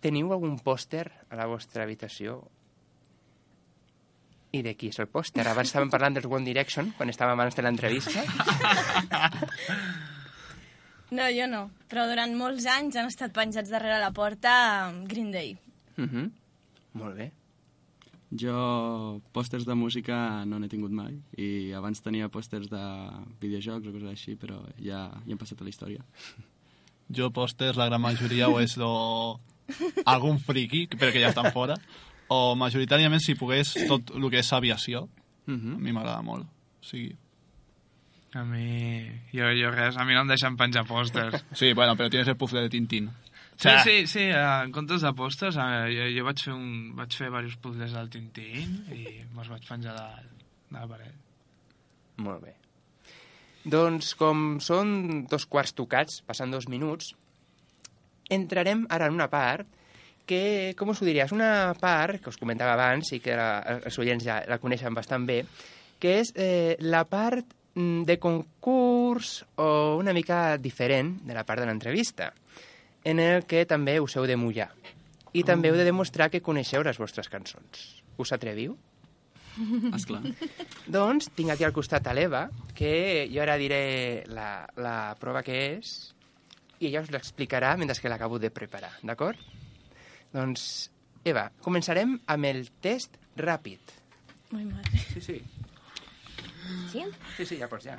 [0.00, 2.38] Teniu algun pòster a la vostra habitació?
[4.54, 5.44] I de qui és el pòster?
[5.44, 8.22] Abans estàvem parlant dels One Direction, quan estàvem abans de l'entrevista.
[11.10, 11.62] No, jo no.
[11.88, 15.54] Però durant molts anys han estat penjats darrere la porta Green Day.
[15.96, 16.26] Mhm.
[17.00, 17.30] Molt bé.
[18.28, 22.82] Jo pòsters de música no n'he tingut mai i abans tenia pòsters de
[23.40, 26.04] videojocs o coses així, però ja, ja hem passat a la història.
[27.14, 29.40] Jo pòsters, la gran majoria, o és lo...
[30.06, 31.74] algun friki, però que ja estan fora,
[32.32, 35.06] o majoritàriament, si pogués, tot el que és aviació,
[35.46, 35.78] a Mhm.
[35.80, 36.44] mi m'agrada molt.
[36.44, 37.14] O sigui,
[38.36, 39.08] A mi...
[39.32, 41.44] Jo, jo res, a mi no em deixen penjar pòsters.
[41.56, 43.08] sí, bueno, però tienes el puzzle de Tintín.
[43.56, 47.10] Sí, sí, sí, eh, en comptes de pòsters, eh, jo, jo vaig fer, un, vaig
[47.16, 50.28] fer diversos puzzles del Tintín i me'ls vaig penjar de,
[50.68, 51.14] de la paret.
[52.18, 52.52] Molt bé.
[53.68, 57.10] Doncs com són dos quarts tocats, passant dos minuts,
[58.32, 59.68] entrarem ara en una part
[60.28, 63.48] que, com us ho diria, és una part que us comentava abans i que la,
[63.88, 65.42] els oients ja la coneixen bastant bé,
[66.00, 71.60] que és eh, la part mm, de concurs o una mica diferent de la part
[71.60, 72.32] de l'entrevista,
[73.04, 74.70] en el que també us heu de mullar.
[75.36, 77.88] I també heu de demostrar que coneixeu les vostres cançons.
[78.16, 78.78] Us atreviu?
[79.98, 80.22] Esclar.
[80.86, 82.46] Doncs tinc aquí al costat a l'Eva,
[82.78, 85.96] que jo ara diré la, la prova que és
[86.78, 89.38] i ella us l'explicarà mentre que l'acabo de preparar, d'acord?
[90.34, 90.90] Doncs,
[91.26, 93.94] Eva, començarem amb el test ràpid.
[94.54, 95.02] Ai, madre.
[95.14, 95.38] Sí, sí.
[96.92, 97.04] Sí?
[97.36, 97.98] Sí, sí, ja pots, ja.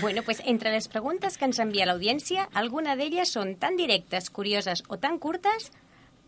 [0.00, 4.82] Bueno, pues entre les preguntes que ens envia l'audiència, alguna d'elles són tan directes, curioses
[4.88, 5.70] o tan curtes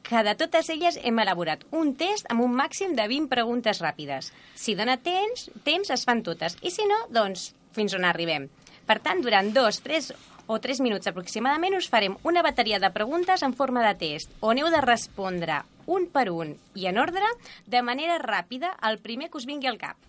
[0.09, 4.33] que de totes elles hem elaborat un test amb un màxim de 20 preguntes ràpides.
[4.57, 8.49] Si dona temps, temps es fan totes, i si no, doncs fins on arribem.
[8.89, 10.15] Per tant, durant dos, tres
[10.49, 14.57] o tres minuts aproximadament us farem una bateria de preguntes en forma de test, on
[14.57, 17.29] heu de respondre un per un i en ordre,
[17.67, 20.01] de manera ràpida, el primer que us vingui al cap.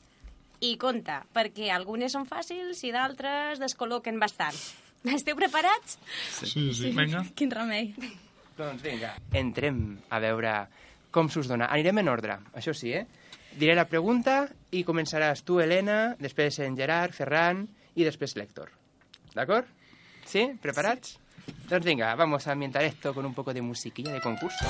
[0.63, 4.55] I compte, perquè algunes són fàcils i d'altres descol·loquen bastant.
[5.19, 5.99] Esteu preparats?
[6.39, 6.95] Sí, sí.
[6.95, 7.25] Vinga.
[7.35, 7.93] Quin remei.
[8.59, 9.77] Doncs vinga, entrem
[10.11, 10.51] a veure
[11.15, 11.69] com s'us dona.
[11.71, 13.05] Anirem en ordre, això sí, eh?
[13.55, 14.41] Diré la pregunta
[14.75, 17.63] i començaràs tu, Helena, després en Gerard, Ferran
[17.95, 18.67] i després l'Héctor.
[19.31, 19.65] ¿D'acord?
[20.27, 20.43] ¿Sí?
[20.61, 21.17] ¿Preparados?
[21.47, 24.67] Entonces venga, vamos a ambientar esto con un poco de musiquilla de concurso.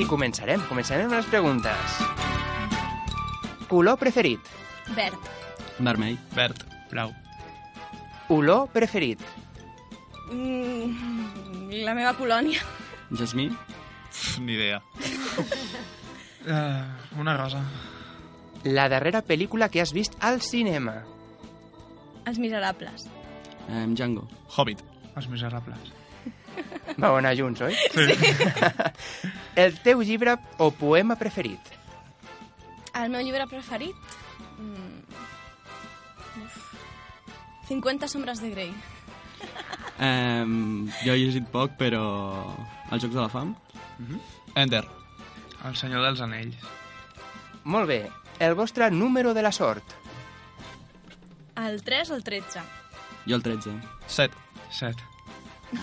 [0.00, 1.98] I començarem, començarem amb les preguntes.
[3.68, 4.40] Color preferit,
[4.96, 5.34] Verd.
[5.78, 6.16] Vermell.
[6.34, 6.64] Verd.
[6.90, 7.12] Blau.
[8.30, 9.20] Olor preferit,
[10.30, 12.60] Mm, la meva colònia.
[13.10, 13.48] Jasmí.
[14.38, 14.76] Ni idea.
[16.46, 17.64] Uh, una rosa.
[18.62, 21.00] la darrera pel·lícula que has vist al cinema,
[22.26, 23.08] Els miserables.
[23.68, 24.28] Eh, Django.
[24.56, 24.82] Hobbit.
[25.16, 25.78] Els miserables.
[26.98, 27.74] Vau anar junts, oi?
[27.74, 28.14] Sí.
[29.64, 31.58] El teu llibre o poema preferit,
[32.94, 33.96] El meu llibre preferit?
[34.58, 35.00] Mm.
[36.44, 36.69] Uf.
[37.70, 38.72] 50 sombres de Grey.
[40.02, 40.44] Eh,
[41.04, 42.02] jo he llegit poc, però...
[42.90, 43.52] Els Jocs de la Fam?
[44.58, 44.82] Ender.
[45.68, 46.56] El senyor dels anells.
[47.62, 48.00] Molt bé.
[48.42, 49.94] El vostre número de la sort.
[51.60, 52.64] El 3 o el 13?
[53.28, 53.76] Jo el 13.
[54.08, 54.34] Set.
[54.72, 54.98] Set.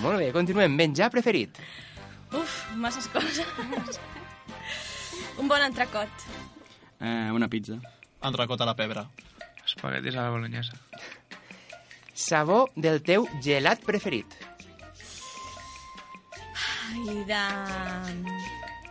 [0.02, 0.76] Molt bé, continuem.
[0.76, 1.62] Menjar preferit.
[2.36, 3.47] Uf, masses coses.
[5.39, 6.28] Un bon entrecot.
[7.00, 7.80] Eh, una pizza.
[8.26, 9.06] Entrecot a la pebre.
[9.63, 10.76] Espaguetis a la bolognesa.
[12.17, 14.25] Sabor del teu gelat preferit.
[16.97, 17.41] I de...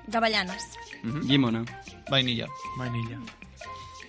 [0.07, 0.69] d'avellanes.
[1.27, 1.65] Llimona.
[2.11, 2.47] Vainilla.
[2.79, 3.19] Vainilla.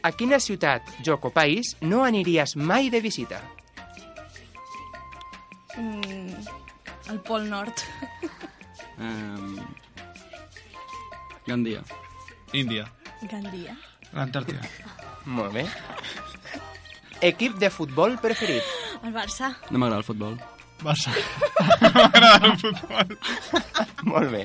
[0.05, 3.41] A quina ciutat, joc o país no aniries mai de visita?
[5.77, 6.45] Mm,
[7.09, 7.73] el Pol Nord.
[8.97, 9.61] Eh,
[11.45, 11.83] Gandia.
[12.57, 12.87] Índia.
[13.29, 13.75] Gandia.
[14.09, 14.63] L'Antàrtida.
[15.29, 15.67] Molt bé.
[17.21, 18.65] Equip de futbol preferit.
[19.07, 19.53] El Barça.
[19.71, 20.33] No m'agrada el futbol.
[20.83, 21.13] Barça.
[21.95, 23.13] M'agrada el futbol.
[24.11, 24.41] Molt bé.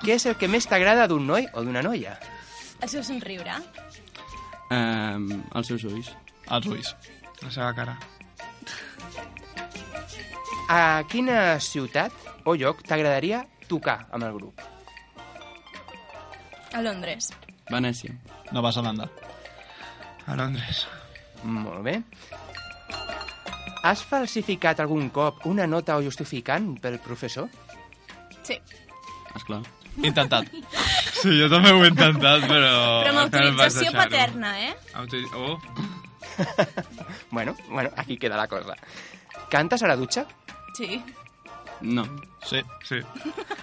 [0.00, 2.14] Què és el que més t'agrada d'un noi o d'una noia?
[2.80, 3.58] El seu somriure.
[4.72, 5.18] Eh,
[5.58, 6.08] els seus ulls.
[6.48, 6.94] Els ulls.
[7.42, 7.98] La seva cara.
[10.72, 10.80] A
[11.12, 12.16] quina ciutat
[12.48, 14.64] o lloc t'agradaria tocar amb el grup?
[16.72, 17.28] A Londres.
[17.68, 18.16] Venècia.
[18.56, 19.10] Nova Zelanda.
[20.24, 20.86] A Londres.
[21.44, 21.98] Molt bé.
[23.82, 27.48] Has falsificat algun cop una nota o justificant pel professor?
[28.46, 28.58] Sí.
[29.34, 29.62] Esclar.
[30.02, 30.48] Intentat.
[31.18, 32.70] Sí, jo també ho he intentat, però...
[33.02, 34.72] Però amb autorització paterna, eh?
[35.02, 35.26] Autori...
[35.36, 35.58] Oh,
[37.30, 38.76] Bueno, bueno, aquí queda la cosa.
[39.50, 40.26] Cantes a la dutxa?
[40.74, 41.02] Sí.
[41.80, 42.04] No.
[42.44, 42.62] Sí.
[42.84, 42.96] sí.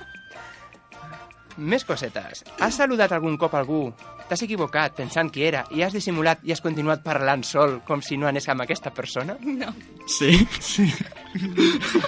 [1.59, 2.43] més cosetes.
[2.59, 3.81] Has saludat algun cop algú,
[4.29, 8.17] t'has equivocat pensant qui era i has dissimulat i has continuat parlant sol com si
[8.17, 9.37] no anés amb aquesta persona?
[9.43, 9.73] No.
[10.07, 10.31] Sí?
[10.63, 10.87] Sí.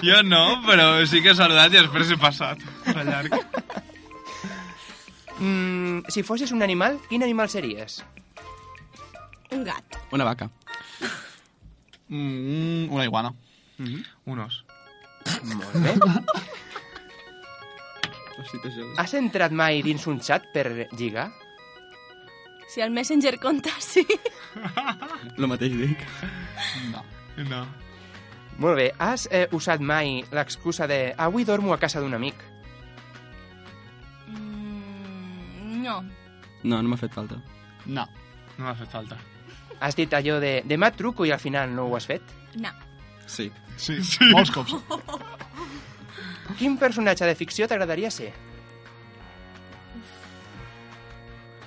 [0.05, 2.61] Jo no, però sí que he saludat i després he passat.
[2.87, 3.35] De llarg.
[5.41, 8.01] Mm, si fossis un animal, quin animal series?
[9.51, 9.97] Un gat.
[10.11, 10.49] Una vaca.
[12.07, 13.33] Mm, una iguana.
[14.25, 14.63] Un os.
[15.43, 15.95] Molt bé.
[18.97, 21.29] Has entrat mai dins un xat per lligar?
[22.71, 24.05] Si el Messenger compta, sí.
[25.37, 26.05] Lo mateix dic.
[26.93, 27.03] No.
[27.49, 27.65] No.
[28.63, 28.87] Molt bé.
[28.99, 32.39] Has eh, usat mai l'excusa de avui dormo a casa d'un amic?
[34.27, 35.97] Mm, no.
[36.63, 37.41] No, no m'ha fet falta.
[37.85, 38.05] No.
[38.57, 39.19] No m'ha fet falta.
[39.81, 42.23] Has dit allò de demà truco i al final no ho has fet?
[42.55, 42.71] No.
[43.25, 43.49] Sí.
[43.77, 44.31] Sí, sí.
[44.31, 44.75] molts cops.
[46.57, 48.31] Quin personatge de ficció t'agradaria ser?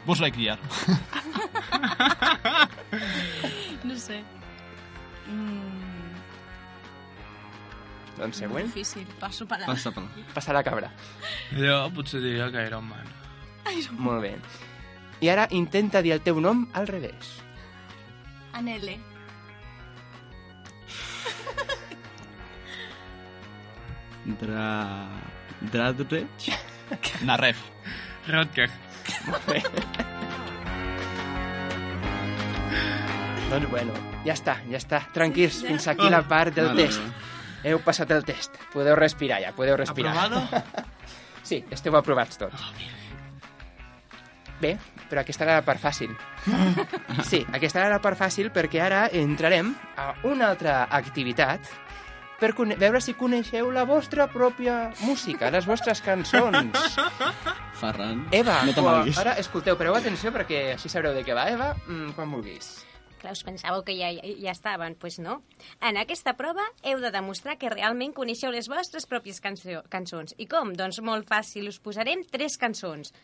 [0.06, 0.58] Buzz Lightyear.
[3.84, 4.22] No sé.
[5.26, 6.12] Mm,
[8.16, 8.66] Doncs següent.
[8.68, 9.06] difícil.
[9.20, 10.90] Passo per Passa per Passa la cabra.
[11.52, 13.08] Jo potser diria que Iron Man.
[13.98, 14.34] Molt bé.
[15.20, 17.34] I ara intenta dir el teu nom al revés.
[18.52, 18.98] Anele.
[24.24, 25.06] Dra...
[25.60, 26.48] Dradrech?
[27.28, 27.58] Narref.
[28.28, 28.70] Rotker.
[33.50, 33.92] Doncs bueno,
[34.24, 35.02] ja està, ja està.
[35.14, 37.00] Tranquils, fins aquí la part del Vale, test.
[37.04, 37.12] vale.
[37.64, 38.56] Heu passat el test.
[38.72, 40.16] Podeu respirar ja, podeu respirar.
[40.16, 40.84] Aprovado?
[41.44, 42.62] Sí, esteu aprovats tots.
[44.62, 44.70] Bé,
[45.10, 46.14] però aquesta era la part fàcil.
[47.28, 51.68] Sí, aquesta era la part fàcil perquè ara entrarem a una altra activitat
[52.40, 56.96] per veure si coneixeu la vostra pròpia música, les vostres cançons.
[57.80, 58.24] Ferran.
[58.32, 59.18] Eva, no t'amaguis.
[59.20, 61.48] ara escolteu, preu atenció perquè així sabreu de què va.
[61.50, 62.74] Eva, mm, quan vulguis.
[63.24, 65.38] Clar, us pensàveu que ja, ja, ja estaven, doncs pues no.
[65.80, 70.34] En aquesta prova heu de demostrar que realment coneixeu les vostres pròpies cançó, cançons.
[70.36, 70.74] I com?
[70.76, 73.14] Doncs molt fàcil, us posarem tres cançons.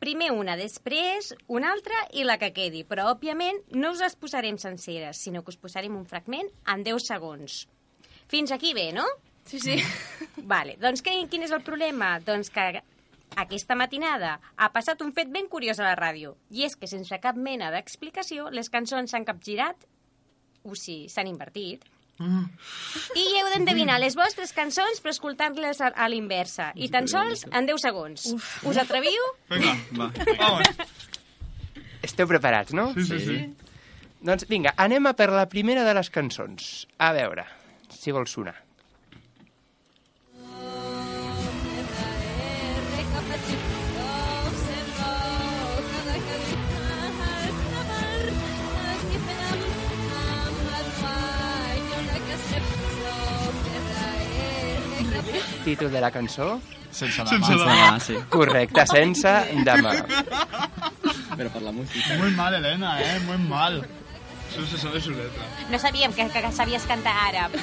[0.00, 2.84] Primer una, després una altra i la que quedi.
[2.88, 7.12] Però, òbviament, no us les posarem senceres, sinó que us posarem un fragment en 10
[7.12, 7.66] segons.
[8.28, 9.06] Fins aquí bé, no?
[9.46, 9.76] Sí, sí.
[10.52, 12.16] Vale, doncs què, quin és el problema?
[12.26, 12.68] Doncs que
[13.36, 17.18] aquesta matinada ha passat un fet ben curiós a la ràdio, i és que sense
[17.22, 19.86] cap mena d'explicació les cançons s'han capgirat,
[20.66, 21.84] o sigui, s'han invertit,
[22.16, 27.68] i heu d'endevinar les vostres cançons però escoltant-les a, a l'inversa, i tan sols en
[27.68, 28.30] 10 segons.
[28.32, 28.48] Uf.
[28.70, 29.20] Us atreviu?
[29.52, 30.08] Vinga, Va.
[30.40, 30.96] vamos.
[32.06, 32.88] Esteu preparats, no?
[32.96, 33.38] Sí, sí, sí.
[34.26, 36.86] Doncs vinga, anem a per la primera de les cançons.
[36.98, 37.44] A veure,
[38.06, 38.54] si vols sonar.
[55.64, 56.60] Títol de la cançó?
[56.90, 57.64] Sense la Sense mà.
[57.66, 58.14] la- Ah, sí.
[58.30, 59.32] Correcte, sense
[59.64, 59.92] demà.
[61.36, 62.16] Però per la música.
[62.16, 63.18] Muy mal, Elena, eh?
[63.26, 63.84] Muy mal.
[64.56, 65.46] Això se letra.
[65.70, 67.56] No sabíem que, que, que sabies cantar àrab.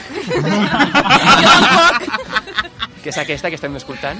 [3.03, 4.19] Que és aquesta que estem escoltant?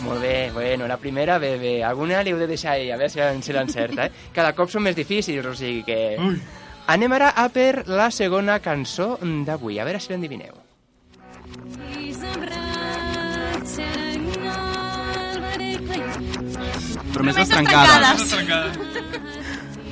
[0.00, 1.84] Molt bé, bueno, la primera, bé, bé.
[1.86, 4.30] Alguna li heu de deixar a ella, a veure si, si l'encerta, eh?
[4.34, 6.00] Cada cop són més difícils, o sigui que...
[6.18, 6.40] Ui.
[6.90, 10.56] Anem ara a per la segona cançó d'avui, a veure si l'endivineu.
[17.12, 17.90] Promeses trencades.
[17.90, 18.20] trencades.
[18.22, 18.68] Està trencada.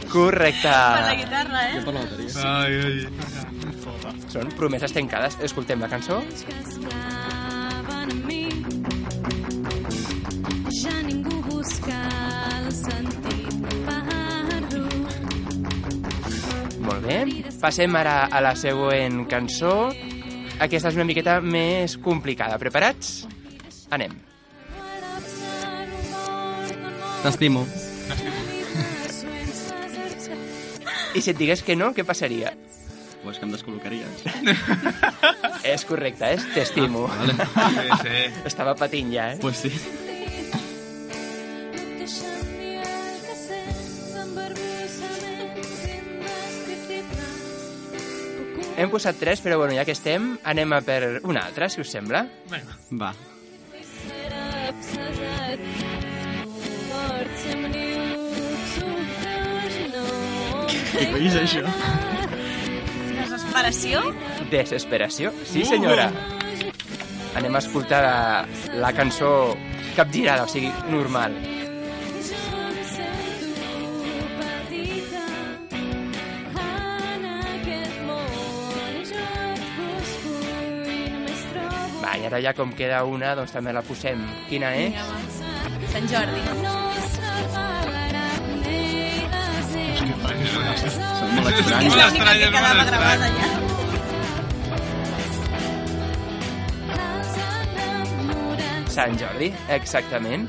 [0.09, 0.69] Correcte.
[0.69, 1.73] Per la guitarra, eh?
[1.75, 2.31] Jo per la bateria.
[2.45, 2.99] Ai, ai.
[4.33, 5.37] Són promeses tancades.
[5.45, 6.21] Escoltem la cançó.
[10.79, 11.99] Ja ningú busca
[12.61, 13.53] el sentit.
[16.87, 17.19] Molt bé.
[17.61, 19.91] Passem ara a la següent cançó.
[20.59, 22.59] Aquesta és una miqueta més complicada.
[22.59, 23.27] Preparats?
[23.91, 24.28] Anem.
[27.23, 27.67] T'estimo.
[31.15, 32.53] I si et digués que no, què passaria?
[33.25, 34.23] Pues que em descol·locaries.
[35.75, 37.09] És correcte, és t'estimo.
[37.11, 37.35] Vale.
[37.35, 38.21] Sí, sí.
[38.47, 39.41] Estava patint ja, eh?
[39.43, 39.73] Pues sí.
[48.79, 51.91] Hem posat tres, però bueno, ja que estem, anem a per una altra, si us
[51.91, 52.23] sembla.
[52.47, 52.79] Vinga.
[53.03, 53.11] Va.
[61.07, 61.63] Coi és això?
[63.19, 64.03] Desesperació?
[64.51, 65.33] Desesperació?
[65.47, 66.09] Sí, senyora.
[67.39, 68.19] Anem a escoltar la,
[68.83, 69.31] la cançó
[69.97, 71.37] capgirada, o sigui, normal.
[82.03, 84.23] Va, i ara ja com queda una, doncs també la posem.
[84.51, 85.09] Quina és?
[85.95, 86.88] Sant Jordi.
[90.79, 91.89] Són molt És estranys.
[91.89, 93.23] molt estrany, és molt estrany.
[93.29, 93.69] allà.
[98.89, 100.49] Sant Jordi, exactament.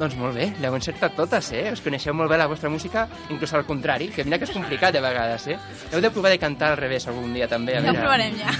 [0.00, 1.66] Doncs molt bé, l'heu encertat totes, eh?
[1.74, 4.94] Us coneixeu molt bé la vostra música, inclús al contrari, que mira que és complicat
[4.96, 5.58] de vegades, eh?
[5.92, 7.76] Heu de provar de cantar al revés algun dia també.
[7.76, 8.54] A Ja ho provarem, ja.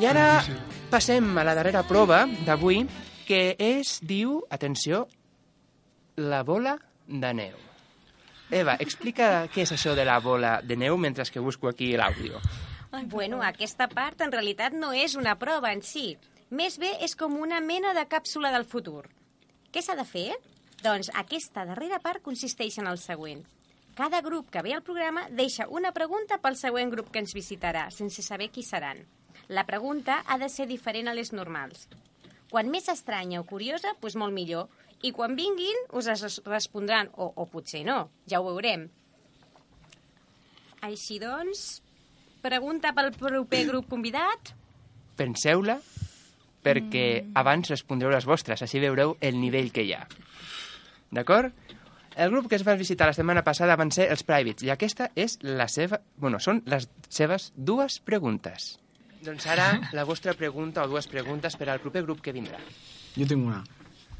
[0.00, 0.26] I ara
[0.92, 2.82] passem a la darrera prova d'avui,
[3.26, 5.06] que es diu, atenció,
[6.16, 6.76] la bola
[7.06, 7.56] de neu.
[8.50, 12.40] Eva, explica què és això de la bola de neu mentre que busco aquí l'àudio.
[13.06, 16.16] Bueno, aquesta part en realitat no és una prova en si.
[16.50, 19.04] Més bé és com una mena de càpsula del futur.
[19.70, 20.34] Què s'ha de fer?
[20.82, 23.44] Doncs aquesta darrera part consisteix en el següent.
[23.94, 27.86] Cada grup que ve al programa deixa una pregunta pel següent grup que ens visitarà,
[27.94, 29.04] sense saber qui seran.
[29.46, 31.86] La pregunta ha de ser diferent a les normals.
[32.50, 34.66] Quan més estranya o curiosa, doncs molt millor.
[35.02, 38.88] I quan vinguin, us es respondran, o, o potser no, ja ho veurem.
[40.84, 41.80] Així doncs,
[42.44, 44.52] pregunta pel proper grup convidat.
[45.16, 45.78] Penseu-la,
[46.64, 50.04] perquè abans respondreu les vostres, així veureu el nivell que hi ha.
[51.10, 51.52] D'acord?
[52.20, 55.10] El grup que es va visitar la setmana passada van ser els Privates, i aquesta
[55.16, 56.00] és la seva...
[56.20, 58.74] Bueno, són les seves dues preguntes.
[59.24, 62.60] Doncs ara, la vostra pregunta o dues preguntes per al proper grup que vindrà.
[63.16, 63.62] Jo tinc una.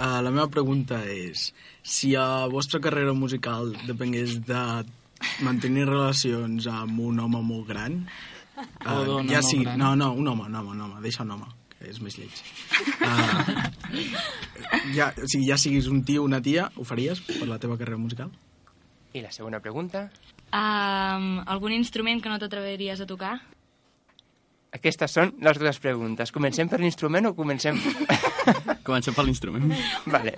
[0.01, 1.51] Uh, la meva pregunta és,
[1.85, 4.61] si la vostra carrera musical depengués de
[5.45, 7.99] mantenir relacions amb un home molt gran,
[8.57, 9.77] uh, O dona ja molt sigui, gran.
[9.83, 12.41] no, no, un home, un home, un home, deixa un home, que és més lleig.
[12.97, 13.69] Uh,
[14.97, 17.77] ja, o sigui, ja siguis un tio o una tia, ho faries per la teva
[17.77, 18.33] carrera musical?
[19.13, 20.07] I la segona pregunta?
[20.49, 23.37] Um, algun instrument que no t'atreviries a tocar?
[24.73, 26.31] Aquestes són les dues preguntes.
[26.33, 27.77] Comencem per l'instrument o comencem...
[28.87, 29.73] Comencem per l'instrument.
[30.07, 30.35] vale.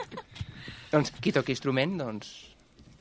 [0.92, 2.32] Doncs qui toqui instrument, doncs...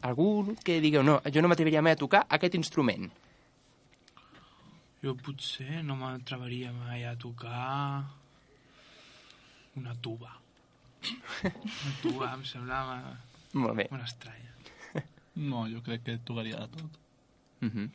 [0.02, 3.04] Algú que digueu, no, jo no m'atreviria mai a tocar aquest instrument.
[5.04, 8.02] Jo potser no m'atreveria mai a tocar
[9.78, 10.34] una tuba.
[11.46, 12.82] Una tuba em sembla
[13.54, 13.88] Molt bé.
[13.92, 14.50] molt estranya.
[15.36, 16.98] No, jo crec que tocaria de tot.
[17.62, 17.90] Uh -huh.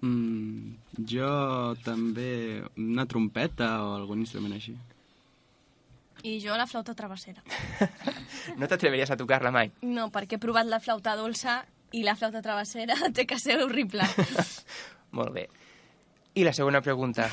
[0.00, 4.76] Mm, jo també una trompeta o algun instrument així.
[6.22, 7.42] I jo la flauta travessera.
[8.56, 9.70] No t'atreviries a tocar-la mai.
[9.82, 11.60] No, perquè he provat la flauta dolça
[11.92, 14.06] i la flauta travessera té que ser horrible.
[15.18, 15.46] Molt bé.
[16.34, 17.28] I la segona pregunta.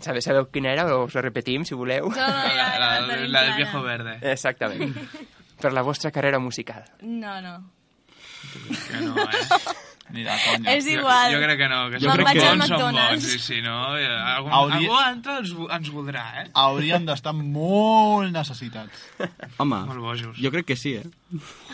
[0.00, 2.10] Sabeu, sabeu quina era o us la repetim, si voleu?
[2.10, 4.18] No, no, ja, ja, La, la, tenim la del viejo verde.
[4.32, 4.96] Exactament.
[5.60, 6.84] Per la vostra carrera musical.
[7.02, 7.56] No, no.
[8.52, 9.85] Que no, eh?
[10.14, 10.74] Ni de conya.
[10.76, 11.32] És igual.
[11.32, 13.74] Jo, jo crec que no, que Jo crec que- bons, són bons, sí, sí, no?
[13.90, 16.44] Algun, Hauria- Algú altre ens, ens voldrà, eh?
[16.54, 19.02] Haurien d'estar molt necessitats.
[19.58, 20.38] Home, Molt bojos.
[20.38, 21.02] jo crec que sí, eh?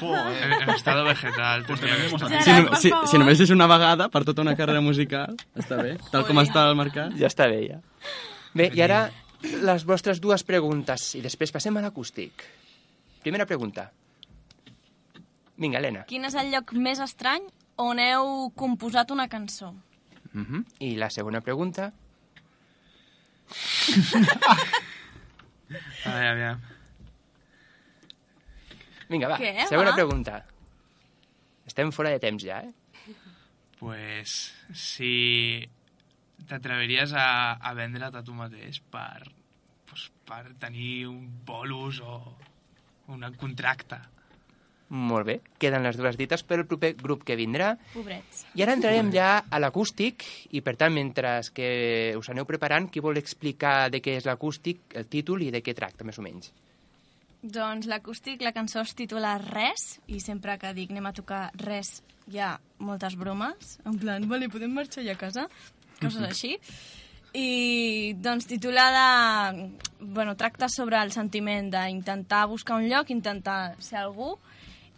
[0.00, 0.36] Joder.
[0.46, 1.66] En, en estado vegetal.
[1.66, 5.98] Si, no, si, si només és una vegada per tota una carrera musical, està bé,
[6.10, 7.12] tal com està al mercat.
[7.20, 7.80] Ja està bé, ja.
[8.54, 9.10] Bé, i ara
[9.42, 12.44] les vostres dues preguntes i després passem a l'acústic.
[13.22, 13.90] Primera pregunta.
[15.56, 16.04] Vinga, Helena.
[16.08, 17.44] Quin és el lloc més estrany
[17.76, 19.74] on heu composat una cançó?
[20.34, 20.64] Uh -huh.
[20.80, 21.92] I la segona pregunta.
[26.04, 26.60] Aviam, aviam.
[29.08, 29.38] Vinga, va.
[29.38, 29.96] Què, segona va?
[29.96, 30.44] pregunta.
[31.68, 32.72] Estem fora de temps ja, eh?
[33.78, 35.68] Pues, si
[36.48, 39.32] t'atreviries a, a vendre't a tu mateix per,
[39.90, 42.36] pues, per tenir un bolus o
[43.08, 43.98] un contracte.
[44.92, 45.38] Molt bé.
[45.56, 47.70] Queden les dues dites per al proper grup que vindrà.
[47.94, 48.42] Pobrets.
[48.58, 53.00] I ara entrarem ja a l'acústic i, per tant, mentre que us aneu preparant, qui
[53.00, 56.52] vol explicar de què és l'acústic, el títol i de què tracta, més o menys?
[57.42, 62.02] Doncs l'acústic, la cançó es titula Res, i sempre que dic anem a tocar res
[62.30, 65.48] hi ha moltes bromes, en plan, vale, podem marxar ja a casa?
[66.02, 66.58] Coses així.
[67.32, 69.54] I, doncs, titulada...
[70.02, 74.34] Bueno, tracta sobre el sentiment d'intentar buscar un lloc, intentar ser algú,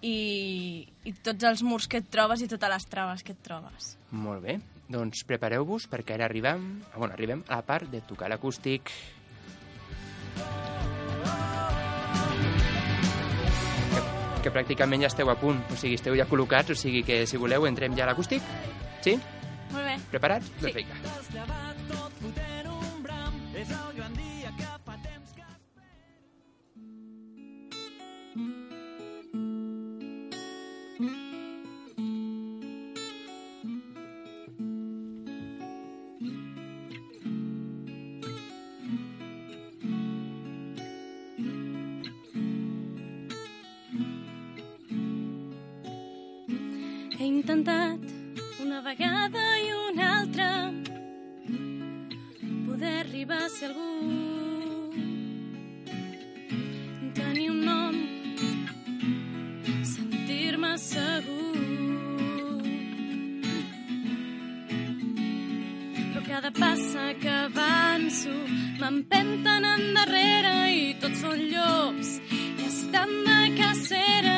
[0.02, 3.94] i, i tots els murs que et trobes i totes les traves que et trobes.
[4.10, 4.58] Molt bé.
[4.90, 8.92] Doncs prepareu-vos perquè ara arribem, ah, bueno, arribem a la part de tocar l'acústic.
[13.94, 14.02] Que,
[14.44, 17.40] que pràcticament ja esteu a punt, o sigui, esteu ja col·locats, o sigui que si
[17.40, 18.44] voleu entrem ja a l'acústic.
[19.04, 19.16] Sí?
[19.72, 19.96] Molt bé.
[20.12, 20.52] Preparats?
[20.60, 20.84] Sí.
[22.20, 22.43] Doncs
[47.44, 48.00] intentat
[48.62, 50.72] una vegada i una altra
[52.66, 54.94] poder arribar a ser algú.
[57.12, 57.98] Tenir un nom,
[59.84, 61.52] sentir-me segur.
[65.98, 68.32] Però cada passa que avanço
[68.80, 74.33] m'empenten endarrere i tots són llops i estan de cacera.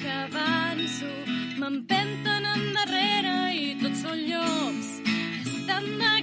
[0.00, 1.10] Que avanço
[1.60, 4.90] m'empenten endarrere i tots són llops.
[5.44, 6.17] Estan de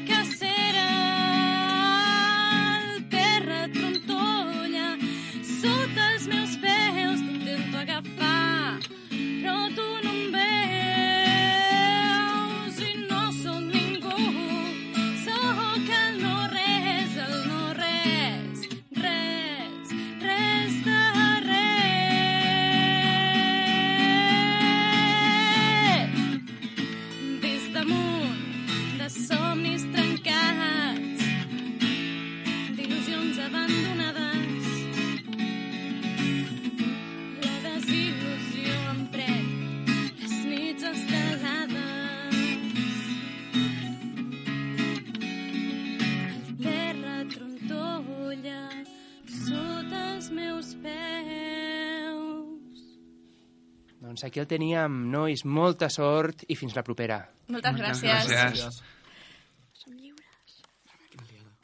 [54.02, 55.46] Doncs aquí el teníem, nois.
[55.46, 57.24] Molta sort i fins la propera.
[57.48, 58.28] Moltes gràcies.
[58.30, 58.84] gràcies.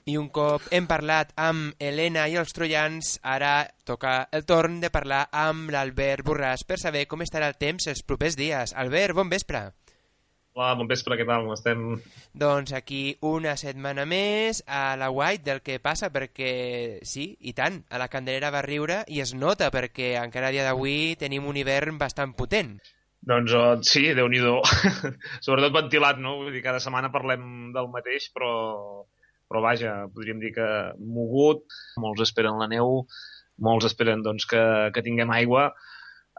[0.10, 4.90] I un cop hem parlat amb Helena i els troians, ara toca el torn de
[4.90, 8.74] parlar amb l'Albert Borràs per saber com estarà el temps els propers dies.
[8.74, 9.68] Albert, bon vespre.
[10.54, 11.46] Hola, bon vespre, què tal?
[11.46, 11.84] Com estem?
[12.36, 16.50] Doncs aquí una setmana més a la White del que passa perquè
[17.08, 20.66] sí, i tant, a la Candelera va riure i es nota perquè encara a dia
[20.68, 22.74] d'avui tenim un hivern bastant potent.
[23.32, 24.44] Doncs oh, sí, déu nhi
[25.46, 26.36] Sobretot ventilat, no?
[26.42, 28.52] Vull dir, cada setmana parlem del mateix, però,
[29.48, 30.68] però vaja, podríem dir que
[31.00, 31.64] mogut,
[31.96, 33.06] molts esperen la neu,
[33.64, 35.70] molts esperen doncs, que, que tinguem aigua.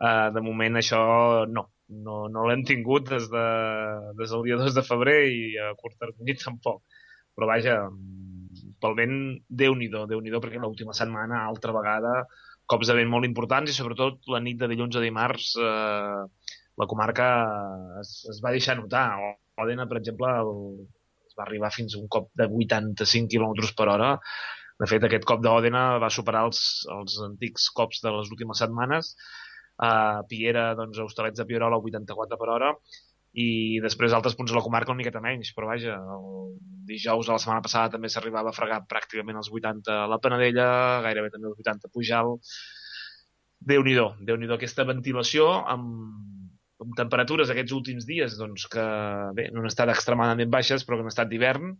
[0.03, 1.01] Uh, de moment això
[1.49, 1.71] no,
[2.07, 3.47] no, no l'hem tingut des, de,
[4.19, 6.83] des del dia 2 de febrer i a curt termini tampoc.
[7.37, 7.77] Però vaja,
[8.83, 9.19] pel vent,
[9.49, 12.25] déu nhi déu perquè l'última setmana, altra vegada,
[12.73, 16.49] cops de vent molt importants i sobretot la nit de dilluns a dimarts eh,
[16.81, 17.29] la comarca
[18.01, 19.07] es, es va deixar notar.
[19.63, 20.53] Òdena, per exemple, el,
[21.29, 24.11] es va arribar fins a un cop de 85 km per hora.
[24.81, 26.63] De fet, aquest cop d'Òdena va superar els,
[26.97, 29.13] els antics cops de les últimes setmanes.
[29.83, 32.71] A Piera, doncs, a Hostalets de Pierola, 84 per hora
[33.33, 36.51] i després altres punts de la comarca una miqueta menys, però vaja, el
[36.89, 40.67] dijous de la setmana passada també s'arribava a fregar pràcticament els 80 a la Panadella,
[41.07, 42.35] gairebé també els 80 a Pujal.
[43.73, 45.89] Déu-n'hi-do, déu nhi déu aquesta ventilació amb,
[46.83, 48.85] amb temperatures aquests últims dies doncs, que
[49.39, 51.73] bé, no han estat extremadament baixes però que han estat d'hivern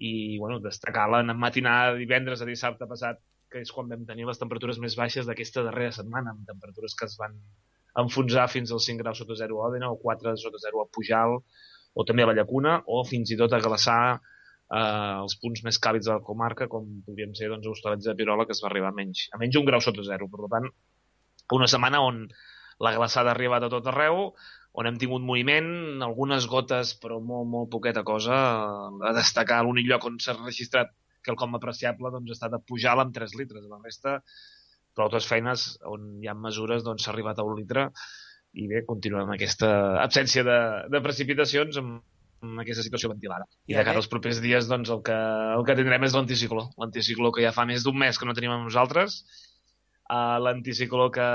[0.00, 3.20] i bueno, destacar la matinada de divendres a dissabte passat
[3.50, 7.08] que és quan vam tenir les temperatures més baixes d'aquesta darrera setmana, amb temperatures que
[7.10, 7.36] es van
[7.98, 11.40] enfonsar fins als 5 graus sota 0 a Òdena o 4 sota 0 a Pujal
[11.94, 15.80] o també a la Llacuna o fins i tot a glaçar eh, els punts més
[15.82, 18.70] càlids de la comarca com podríem ser doncs, a Hostalets de Pirola que es va
[18.70, 20.70] arribar a menys, a menys un grau sota 0 per tant,
[21.58, 22.24] una setmana on
[22.80, 24.30] la glaçada ha arribat a tot arreu
[24.78, 28.38] on hem tingut moviment, algunes gotes però molt, molt poqueta cosa
[29.10, 30.94] a destacar l'únic lloc on s'ha registrat
[31.24, 33.66] que el com apreciable doncs, ha estat a pujar amb 3 litres.
[33.70, 34.18] La resta,
[34.94, 37.90] per altres feines on hi ha mesures, doncs s'ha arribat a un litre
[38.58, 39.68] i bé, continuem amb aquesta
[40.02, 40.58] absència de,
[40.90, 42.00] de precipitacions amb
[42.40, 43.46] amb aquesta situació ventilada.
[43.68, 45.16] I I de cara als propers dies, doncs, el que,
[45.56, 46.66] el que tindrem és l'anticicló.
[46.80, 49.20] L'anticicló que ja fa més d'un mes que no tenim amb nosaltres.
[50.10, 51.26] Uh, l'anticicló que,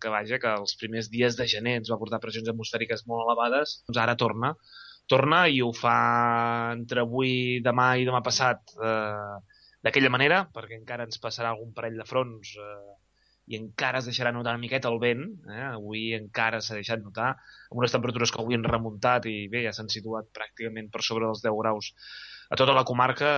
[0.00, 3.80] que, vaja, que els primers dies de gener ens va portar pressions atmosfèriques molt elevades,
[3.88, 4.54] doncs ara torna.
[5.06, 5.96] Torna i ho fa
[6.74, 9.36] entre avui, demà i demà passat eh,
[9.86, 12.94] d'aquella manera, perquè encara ens passarà algun parell de fronts eh,
[13.46, 15.66] i encara es deixarà notar una miqueta el vent, eh?
[15.68, 17.28] avui encara s'ha deixat notar,
[17.70, 21.28] amb unes temperatures que avui han remuntat i bé, ja s'han situat pràcticament per sobre
[21.28, 21.92] dels 10 graus
[22.50, 23.30] a tota la comarca,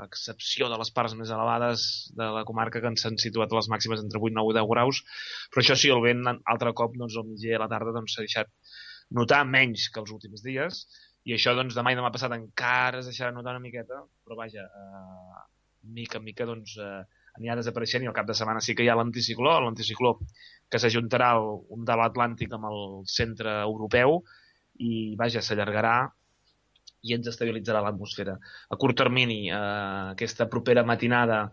[0.00, 1.84] a excepció de les parts més elevades
[2.16, 5.02] de la comarca que ens han situat les màximes entre 8, 9 i 10 graus,
[5.52, 8.26] però això sí, el vent altre cop doncs, al migdia a la tarda doncs, s'ha
[8.26, 8.52] deixat
[9.16, 10.84] notar menys que els últims dies,
[11.28, 14.64] i això doncs, demà i demà passat encara es deixarà notar una miqueta, però vaja,
[14.64, 15.42] eh,
[15.96, 17.02] mica en mica doncs, eh,
[17.38, 20.16] anirà desapareixent i al cap de setmana sí que hi ha l'anticicló, l'anticicló
[20.70, 24.20] que s'ajuntarà un de l'Atlàntic amb el centre europeu
[24.80, 25.94] i vaja, s'allargarà
[27.08, 28.36] i ens estabilitzarà l'atmosfera.
[28.68, 29.56] A curt termini, eh,
[30.14, 31.44] aquesta propera matinada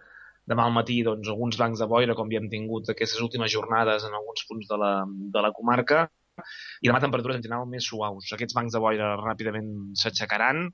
[0.47, 4.05] demà al matí, doncs, alguns bancs de boira, com ja hem tingut aquestes últimes jornades
[4.07, 6.05] en alguns punts de la, de la comarca,
[6.81, 8.31] i demà temperatures en general més suaus.
[8.35, 9.71] Aquests bancs de boira ràpidament
[10.01, 10.67] s'aixecaran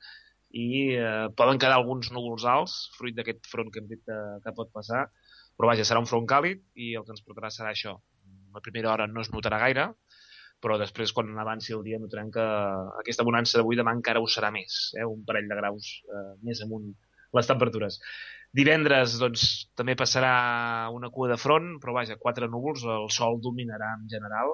[0.53, 4.55] i eh, poden quedar alguns núvols alts, fruit d'aquest front que hem dit que, que
[4.57, 5.07] pot passar,
[5.57, 7.97] però vaja, serà un front càlid i el que ens portarà serà això.
[8.53, 9.87] La primera hora no es notarà gaire,
[10.63, 12.43] però després, quan avanci el dia, notarem que
[13.01, 15.03] aquesta bonança d'avui demà encara ho serà més, eh?
[15.03, 16.93] un parell de graus eh, més amunt
[17.33, 17.97] les temperatures.
[18.53, 19.47] Divendres, doncs,
[19.79, 20.33] també passarà
[20.93, 24.53] una cua de front, però vaja, quatre núvols, el sol dominarà en general,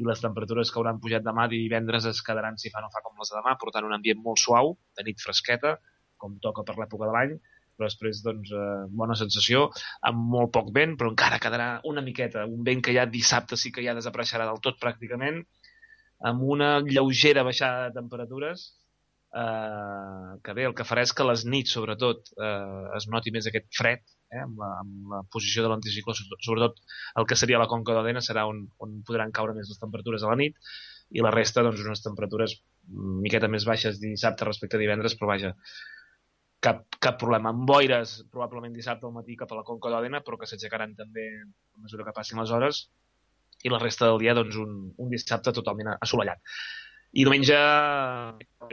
[0.00, 3.18] i les temperatures que hauran pujat demà divendres es quedaran, si fa no fa com
[3.20, 5.76] les de demà, portant un ambient molt suau, de nit fresqueta,
[6.18, 7.34] com toca per l'època de l'any,
[7.74, 9.68] però després, doncs, eh, bona sensació,
[10.10, 13.72] amb molt poc vent, però encara quedarà una miqueta, un vent que ja dissabte sí
[13.74, 15.42] que ja desapareixerà del tot pràcticament,
[16.30, 18.66] amb una lleugera baixada de temperatures,
[19.34, 23.50] eh, que bé, el que farà és que les nits, sobretot, eh, es noti més
[23.50, 24.04] aquest fred,
[24.34, 26.82] eh, amb, la, amb la posició de l'anticicló, sobretot
[27.20, 30.32] el que seria la conca d'Odena serà on, on podran caure més les temperatures a
[30.32, 30.58] la nit,
[31.14, 32.56] i la resta, doncs, unes temperatures
[33.24, 35.54] miqueta més baixes dissabte respecte a divendres, però vaja,
[36.64, 37.52] cap, cap problema.
[37.52, 41.26] Amb boires, probablement dissabte al matí cap a la Conca d'Òdena, però que s'aixecaran també
[41.44, 42.86] a mesura que passin les hores,
[43.64, 46.40] i la resta del dia, doncs, un, un dissabte totalment assolellat.
[47.14, 47.56] I diumenge,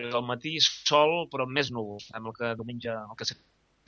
[0.02, 2.08] al matí, sol, però amb més núvols.
[2.10, 3.28] Sembla que diumenge, el que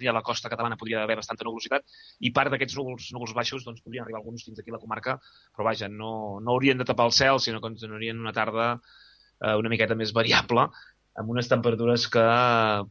[0.04, 1.86] seria la costa catalana, podria haver bastanta nuvolositat,
[2.20, 5.18] i part d'aquests núvols, núvols baixos, doncs, podrien arribar alguns fins aquí a la comarca,
[5.56, 8.74] però vaja, no, no haurien de tapar el cel, sinó que ens donarien una tarda
[8.76, 10.68] eh, una miqueta més variable,
[11.16, 12.26] amb unes temperatures que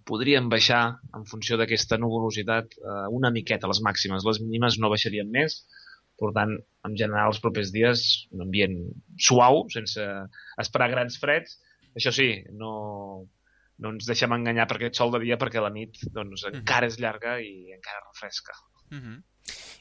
[0.07, 0.83] podrien baixar
[1.13, 4.25] en funció d'aquesta nuvolositat eh, una miqueta les màximes.
[4.25, 5.65] Les mínimes no baixarien més,
[6.23, 6.57] per tant,
[6.87, 8.79] en general, els propers dies, un ambient
[9.19, 10.07] suau, sense
[10.63, 11.59] esperar grans freds.
[11.99, 13.27] Això sí, no,
[13.79, 16.99] no ens deixem enganyar per aquest sol de dia perquè la nit doncs, encara és
[17.01, 18.57] llarga i encara refresca.
[18.93, 19.23] Uh -huh.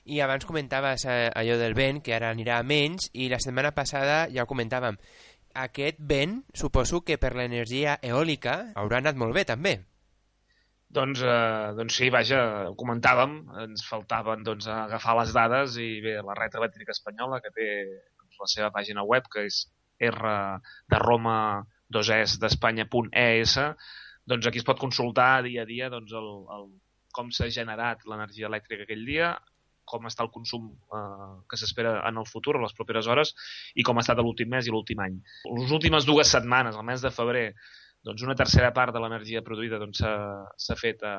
[0.06, 3.72] I abans comentaves eh, allò del vent, que ara anirà a menys, i la setmana
[3.72, 4.98] passada ja ho comentàvem.
[5.54, 9.86] Aquest vent, suposo que per l'energia eòlica haurà anat molt bé, també.
[10.92, 12.40] Doncs, eh, doncs sí, vaja,
[12.70, 17.52] ho comentàvem, ens faltaven doncs, agafar les dades i bé, la red elèctrica espanyola que
[17.56, 19.68] té doncs, la seva pàgina web que és
[20.02, 20.34] R
[20.90, 21.38] de Roma
[21.92, 23.58] 2es d'Espanya.es
[24.32, 26.68] doncs aquí es pot consultar dia a dia doncs, el, el,
[27.16, 29.32] com s'ha generat l'energia elèctrica aquell dia,
[29.92, 33.34] com està el consum eh, que s'espera en el futur, a les properes hores,
[33.76, 35.18] i com ha estat l'últim mes i l'últim any.
[35.58, 37.48] Les últimes dues setmanes, el mes de febrer,
[38.06, 40.14] doncs una tercera part de l'energia produïda doncs, s'ha
[40.48, 41.18] doncs, fet a,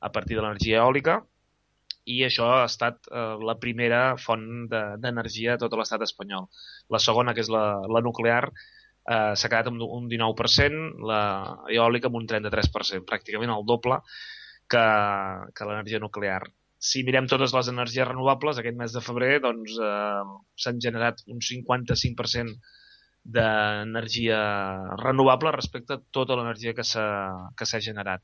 [0.00, 1.20] a partir de l'energia eòlica
[2.06, 6.46] i això ha estat eh, la primera font d'energia de, a tot l'estat espanyol.
[6.94, 8.44] La segona, que és la, la nuclear,
[9.06, 11.22] eh, s'ha quedat amb un 19%, la
[11.72, 14.00] eòlica amb un 33%, pràcticament el doble
[14.70, 14.84] que,
[15.54, 16.42] que l'energia nuclear.
[16.86, 22.58] Si mirem totes les energies renovables, aquest mes de febrer doncs, eh, generat un 55%
[23.36, 24.38] d'energia
[25.00, 28.22] renovable respecte a tota l'energia que s'ha generat.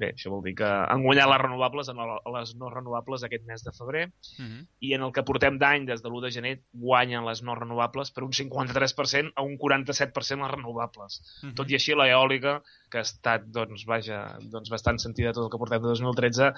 [0.00, 1.98] Bé, això vol dir que han guanyat les renovables en
[2.34, 4.06] les no renovables aquest mes de febrer
[4.38, 4.66] Uh -huh.
[4.80, 8.10] i en el que portem d'any, des de l'1 de gener, guanyen les no renovables
[8.10, 11.20] per un 53% a un 47% les renovables.
[11.42, 11.54] Uh -huh.
[11.54, 15.58] Tot i així, l'eòlica, que ha estat, doncs, vaja, doncs bastant sentida tot el que
[15.58, 16.52] portem de 2013,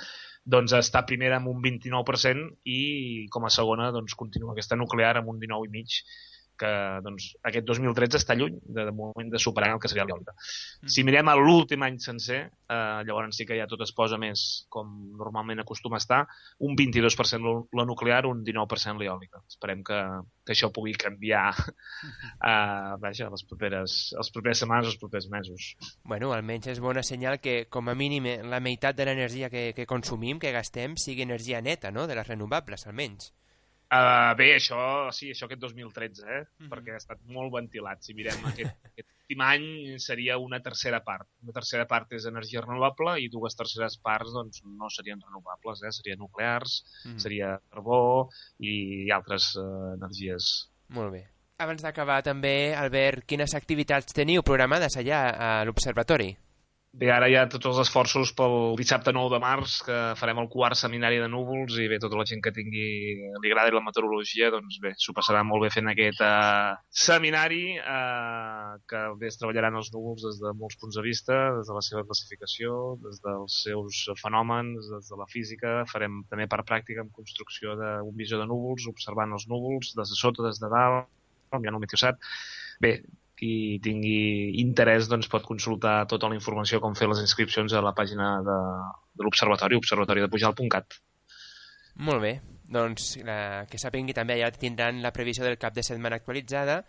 [0.44, 5.28] doncs està primera amb un 29% i com a segona doncs, continua aquesta nuclear amb
[5.28, 6.04] un 19,5%
[6.58, 6.70] que
[7.04, 10.34] doncs, aquest 2013 està lluny de, de moment de superar el que seria l'eòlica.
[10.86, 14.44] Si mirem a l'últim any sencer, eh, llavors sí que ja tot es posa més
[14.72, 16.20] com normalment acostuma a estar,
[16.66, 19.42] un 22% la nuclear, un 19% l'eòlica.
[19.50, 20.00] Esperem que,
[20.46, 21.50] que això pugui canviar
[22.50, 25.72] eh, vaja, les properes, les properes setmanes, els propers mesos.
[26.04, 29.88] Bueno, almenys és bona senyal que, com a mínim, la meitat de l'energia que, que
[29.90, 33.32] consumim, que gastem, sigui energia neta, no?, de les renovables, almenys.
[33.94, 34.78] Uh, bé, això,
[35.14, 36.40] sí, això aquest 2013, eh?
[36.40, 36.70] Mm -hmm.
[36.72, 38.02] perquè ha estat molt ventilat.
[38.02, 41.28] Si mirem aquest, aquest últim any seria una tercera part.
[41.42, 45.92] Una tercera part és energia renovable i dues terceres parts doncs, no serien renovables, eh?
[45.92, 47.18] serien nuclears, mm -hmm.
[47.18, 50.70] seria carbó i, altres uh, energies.
[50.88, 51.28] Molt bé.
[51.58, 56.36] Abans d'acabar també, Albert, quines activitats teniu programades allà a l'Observatori?
[56.94, 60.46] Bé, ara hi ha tots els esforços pel dissabte 9 de març, que farem el
[60.52, 62.84] quart seminari de núvols, i bé, tota la gent que tingui,
[63.42, 66.76] li agradi la meteorologia, doncs bé, s'ho passarà molt bé fent aquest uh,
[67.06, 71.72] seminari, uh, que bé, es treballaran els núvols des de molts punts de vista, des
[71.72, 76.62] de la seva classificació, des dels seus fenòmens, des de la física, farem també per
[76.62, 80.70] pràctica amb construcció d'un visor de núvols, observant els núvols, des de sota, des de
[80.78, 81.10] dalt,
[81.58, 82.22] enviant un meteosat.
[82.78, 83.00] Bé,
[83.38, 87.94] qui tingui interès doncs, pot consultar tota la informació com fer les inscripcions a la
[87.96, 88.58] pàgina de,
[89.14, 90.98] de l'Observatori, observatoriodepujal.cat.
[92.06, 92.32] Molt bé,
[92.70, 96.80] doncs la, que sapengui també allà tindran la previsió del cap de setmana actualitzada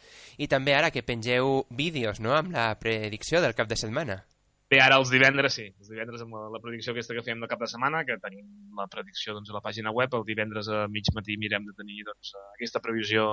[0.42, 2.34] i també ara que pengeu vídeos no?
[2.38, 4.24] amb la predicció del cap de setmana.
[4.66, 7.50] Bé, ara els divendres sí, els divendres amb la, la predicció aquesta que fem de
[7.52, 8.48] cap de setmana, que tenim
[8.80, 12.02] la predicció doncs, a la pàgina web, el divendres a mig matí mirem de tenir
[12.08, 13.28] doncs, aquesta previsió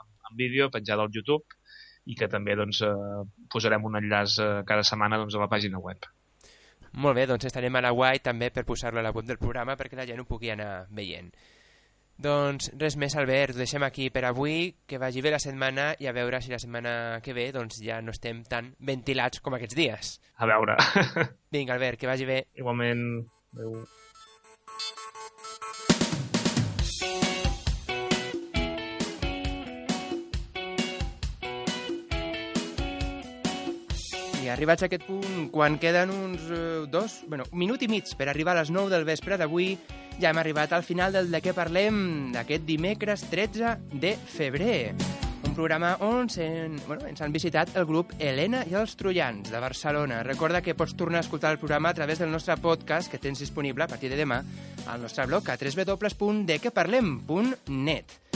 [0.00, 1.44] en, en vídeo penjada al YouTube
[2.08, 5.80] i que també doncs, eh, posarem un enllaç eh, cada setmana doncs, a la pàgina
[5.82, 6.08] web.
[6.98, 9.76] Molt bé, doncs estarem a la guai també per posar-lo a la web del programa
[9.76, 11.30] perquè la gent ho pugui anar veient.
[12.18, 16.08] Doncs res més, Albert, ho deixem aquí per avui, que vagi bé la setmana i
[16.10, 19.78] a veure si la setmana que ve doncs, ja no estem tan ventilats com aquests
[19.78, 20.16] dies.
[20.42, 20.74] A veure.
[21.54, 22.42] Vinga, Albert, que vagi bé.
[22.58, 23.04] Igualment.
[23.54, 23.84] Adéu.
[34.52, 38.28] Arribats a aquest punt, quan queden uns eh, dos, bueno, un minut i mig per
[38.28, 39.76] arribar a les 9 del vespre d'avui,
[40.20, 44.94] ja hem arribat al final del De què parlem d'aquest dimecres 13 de febrer.
[45.46, 49.60] Un programa on sen, bueno, ens han visitat el grup Helena i els Troians de
[49.62, 50.22] Barcelona.
[50.26, 53.38] Recorda que pots tornar a escoltar el programa a través del nostre podcast que tens
[53.38, 54.42] disponible a partir de demà
[54.86, 58.27] al nostre blog a www.dequeparlem.net.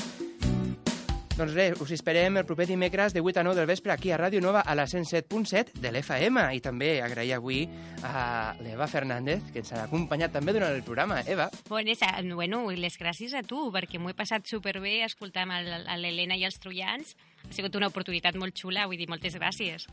[1.42, 4.18] Doncs res, us esperem el proper dimecres de 8 a 9 del vespre aquí a
[4.20, 7.64] Ràdio Nova a la 107.7 de l'FM i també agrair avui
[8.06, 11.18] a l'Eva Fernández que ens ha acompanyat també durant el programa.
[11.26, 11.48] Eva.
[11.66, 11.98] Bones,
[12.30, 17.16] bueno, les gràcies a tu perquè m'ho he passat superbé escoltant l'Helena i els Troians.
[17.42, 19.90] Ha sigut una oportunitat molt xula, vull dir, moltes gràcies.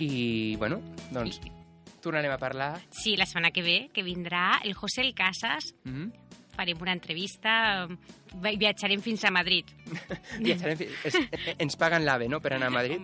[0.00, 0.80] I, bueno,
[1.12, 1.52] doncs I...
[2.00, 2.78] tornarem a parlar.
[2.88, 6.25] Sí, la setmana que ve, que vindrà el José El Casas, mm -hmm
[6.56, 7.86] farem una entrevista,
[8.42, 9.70] viatjarem fins a Madrid.
[10.46, 11.02] viatjarem fins...
[11.10, 11.18] Es,
[11.56, 13.02] ens paguen l'AVE, no?, per anar a Madrid.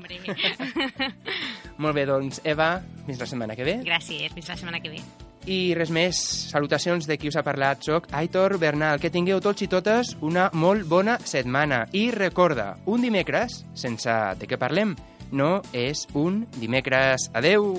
[1.82, 2.74] Molt bé, doncs, Eva,
[3.06, 3.76] fins la setmana que ve.
[3.86, 5.02] Gràcies, fins la setmana que ve.
[5.50, 6.18] I res més,
[6.52, 7.82] salutacions de qui us ha parlat.
[7.82, 9.00] Soc Aitor Bernal.
[9.02, 11.82] Que tingueu tots i totes una molt bona setmana.
[11.98, 14.94] I recorda, un dimecres, sense de què parlem,
[15.34, 17.30] no és un dimecres.
[17.34, 17.72] Adeu!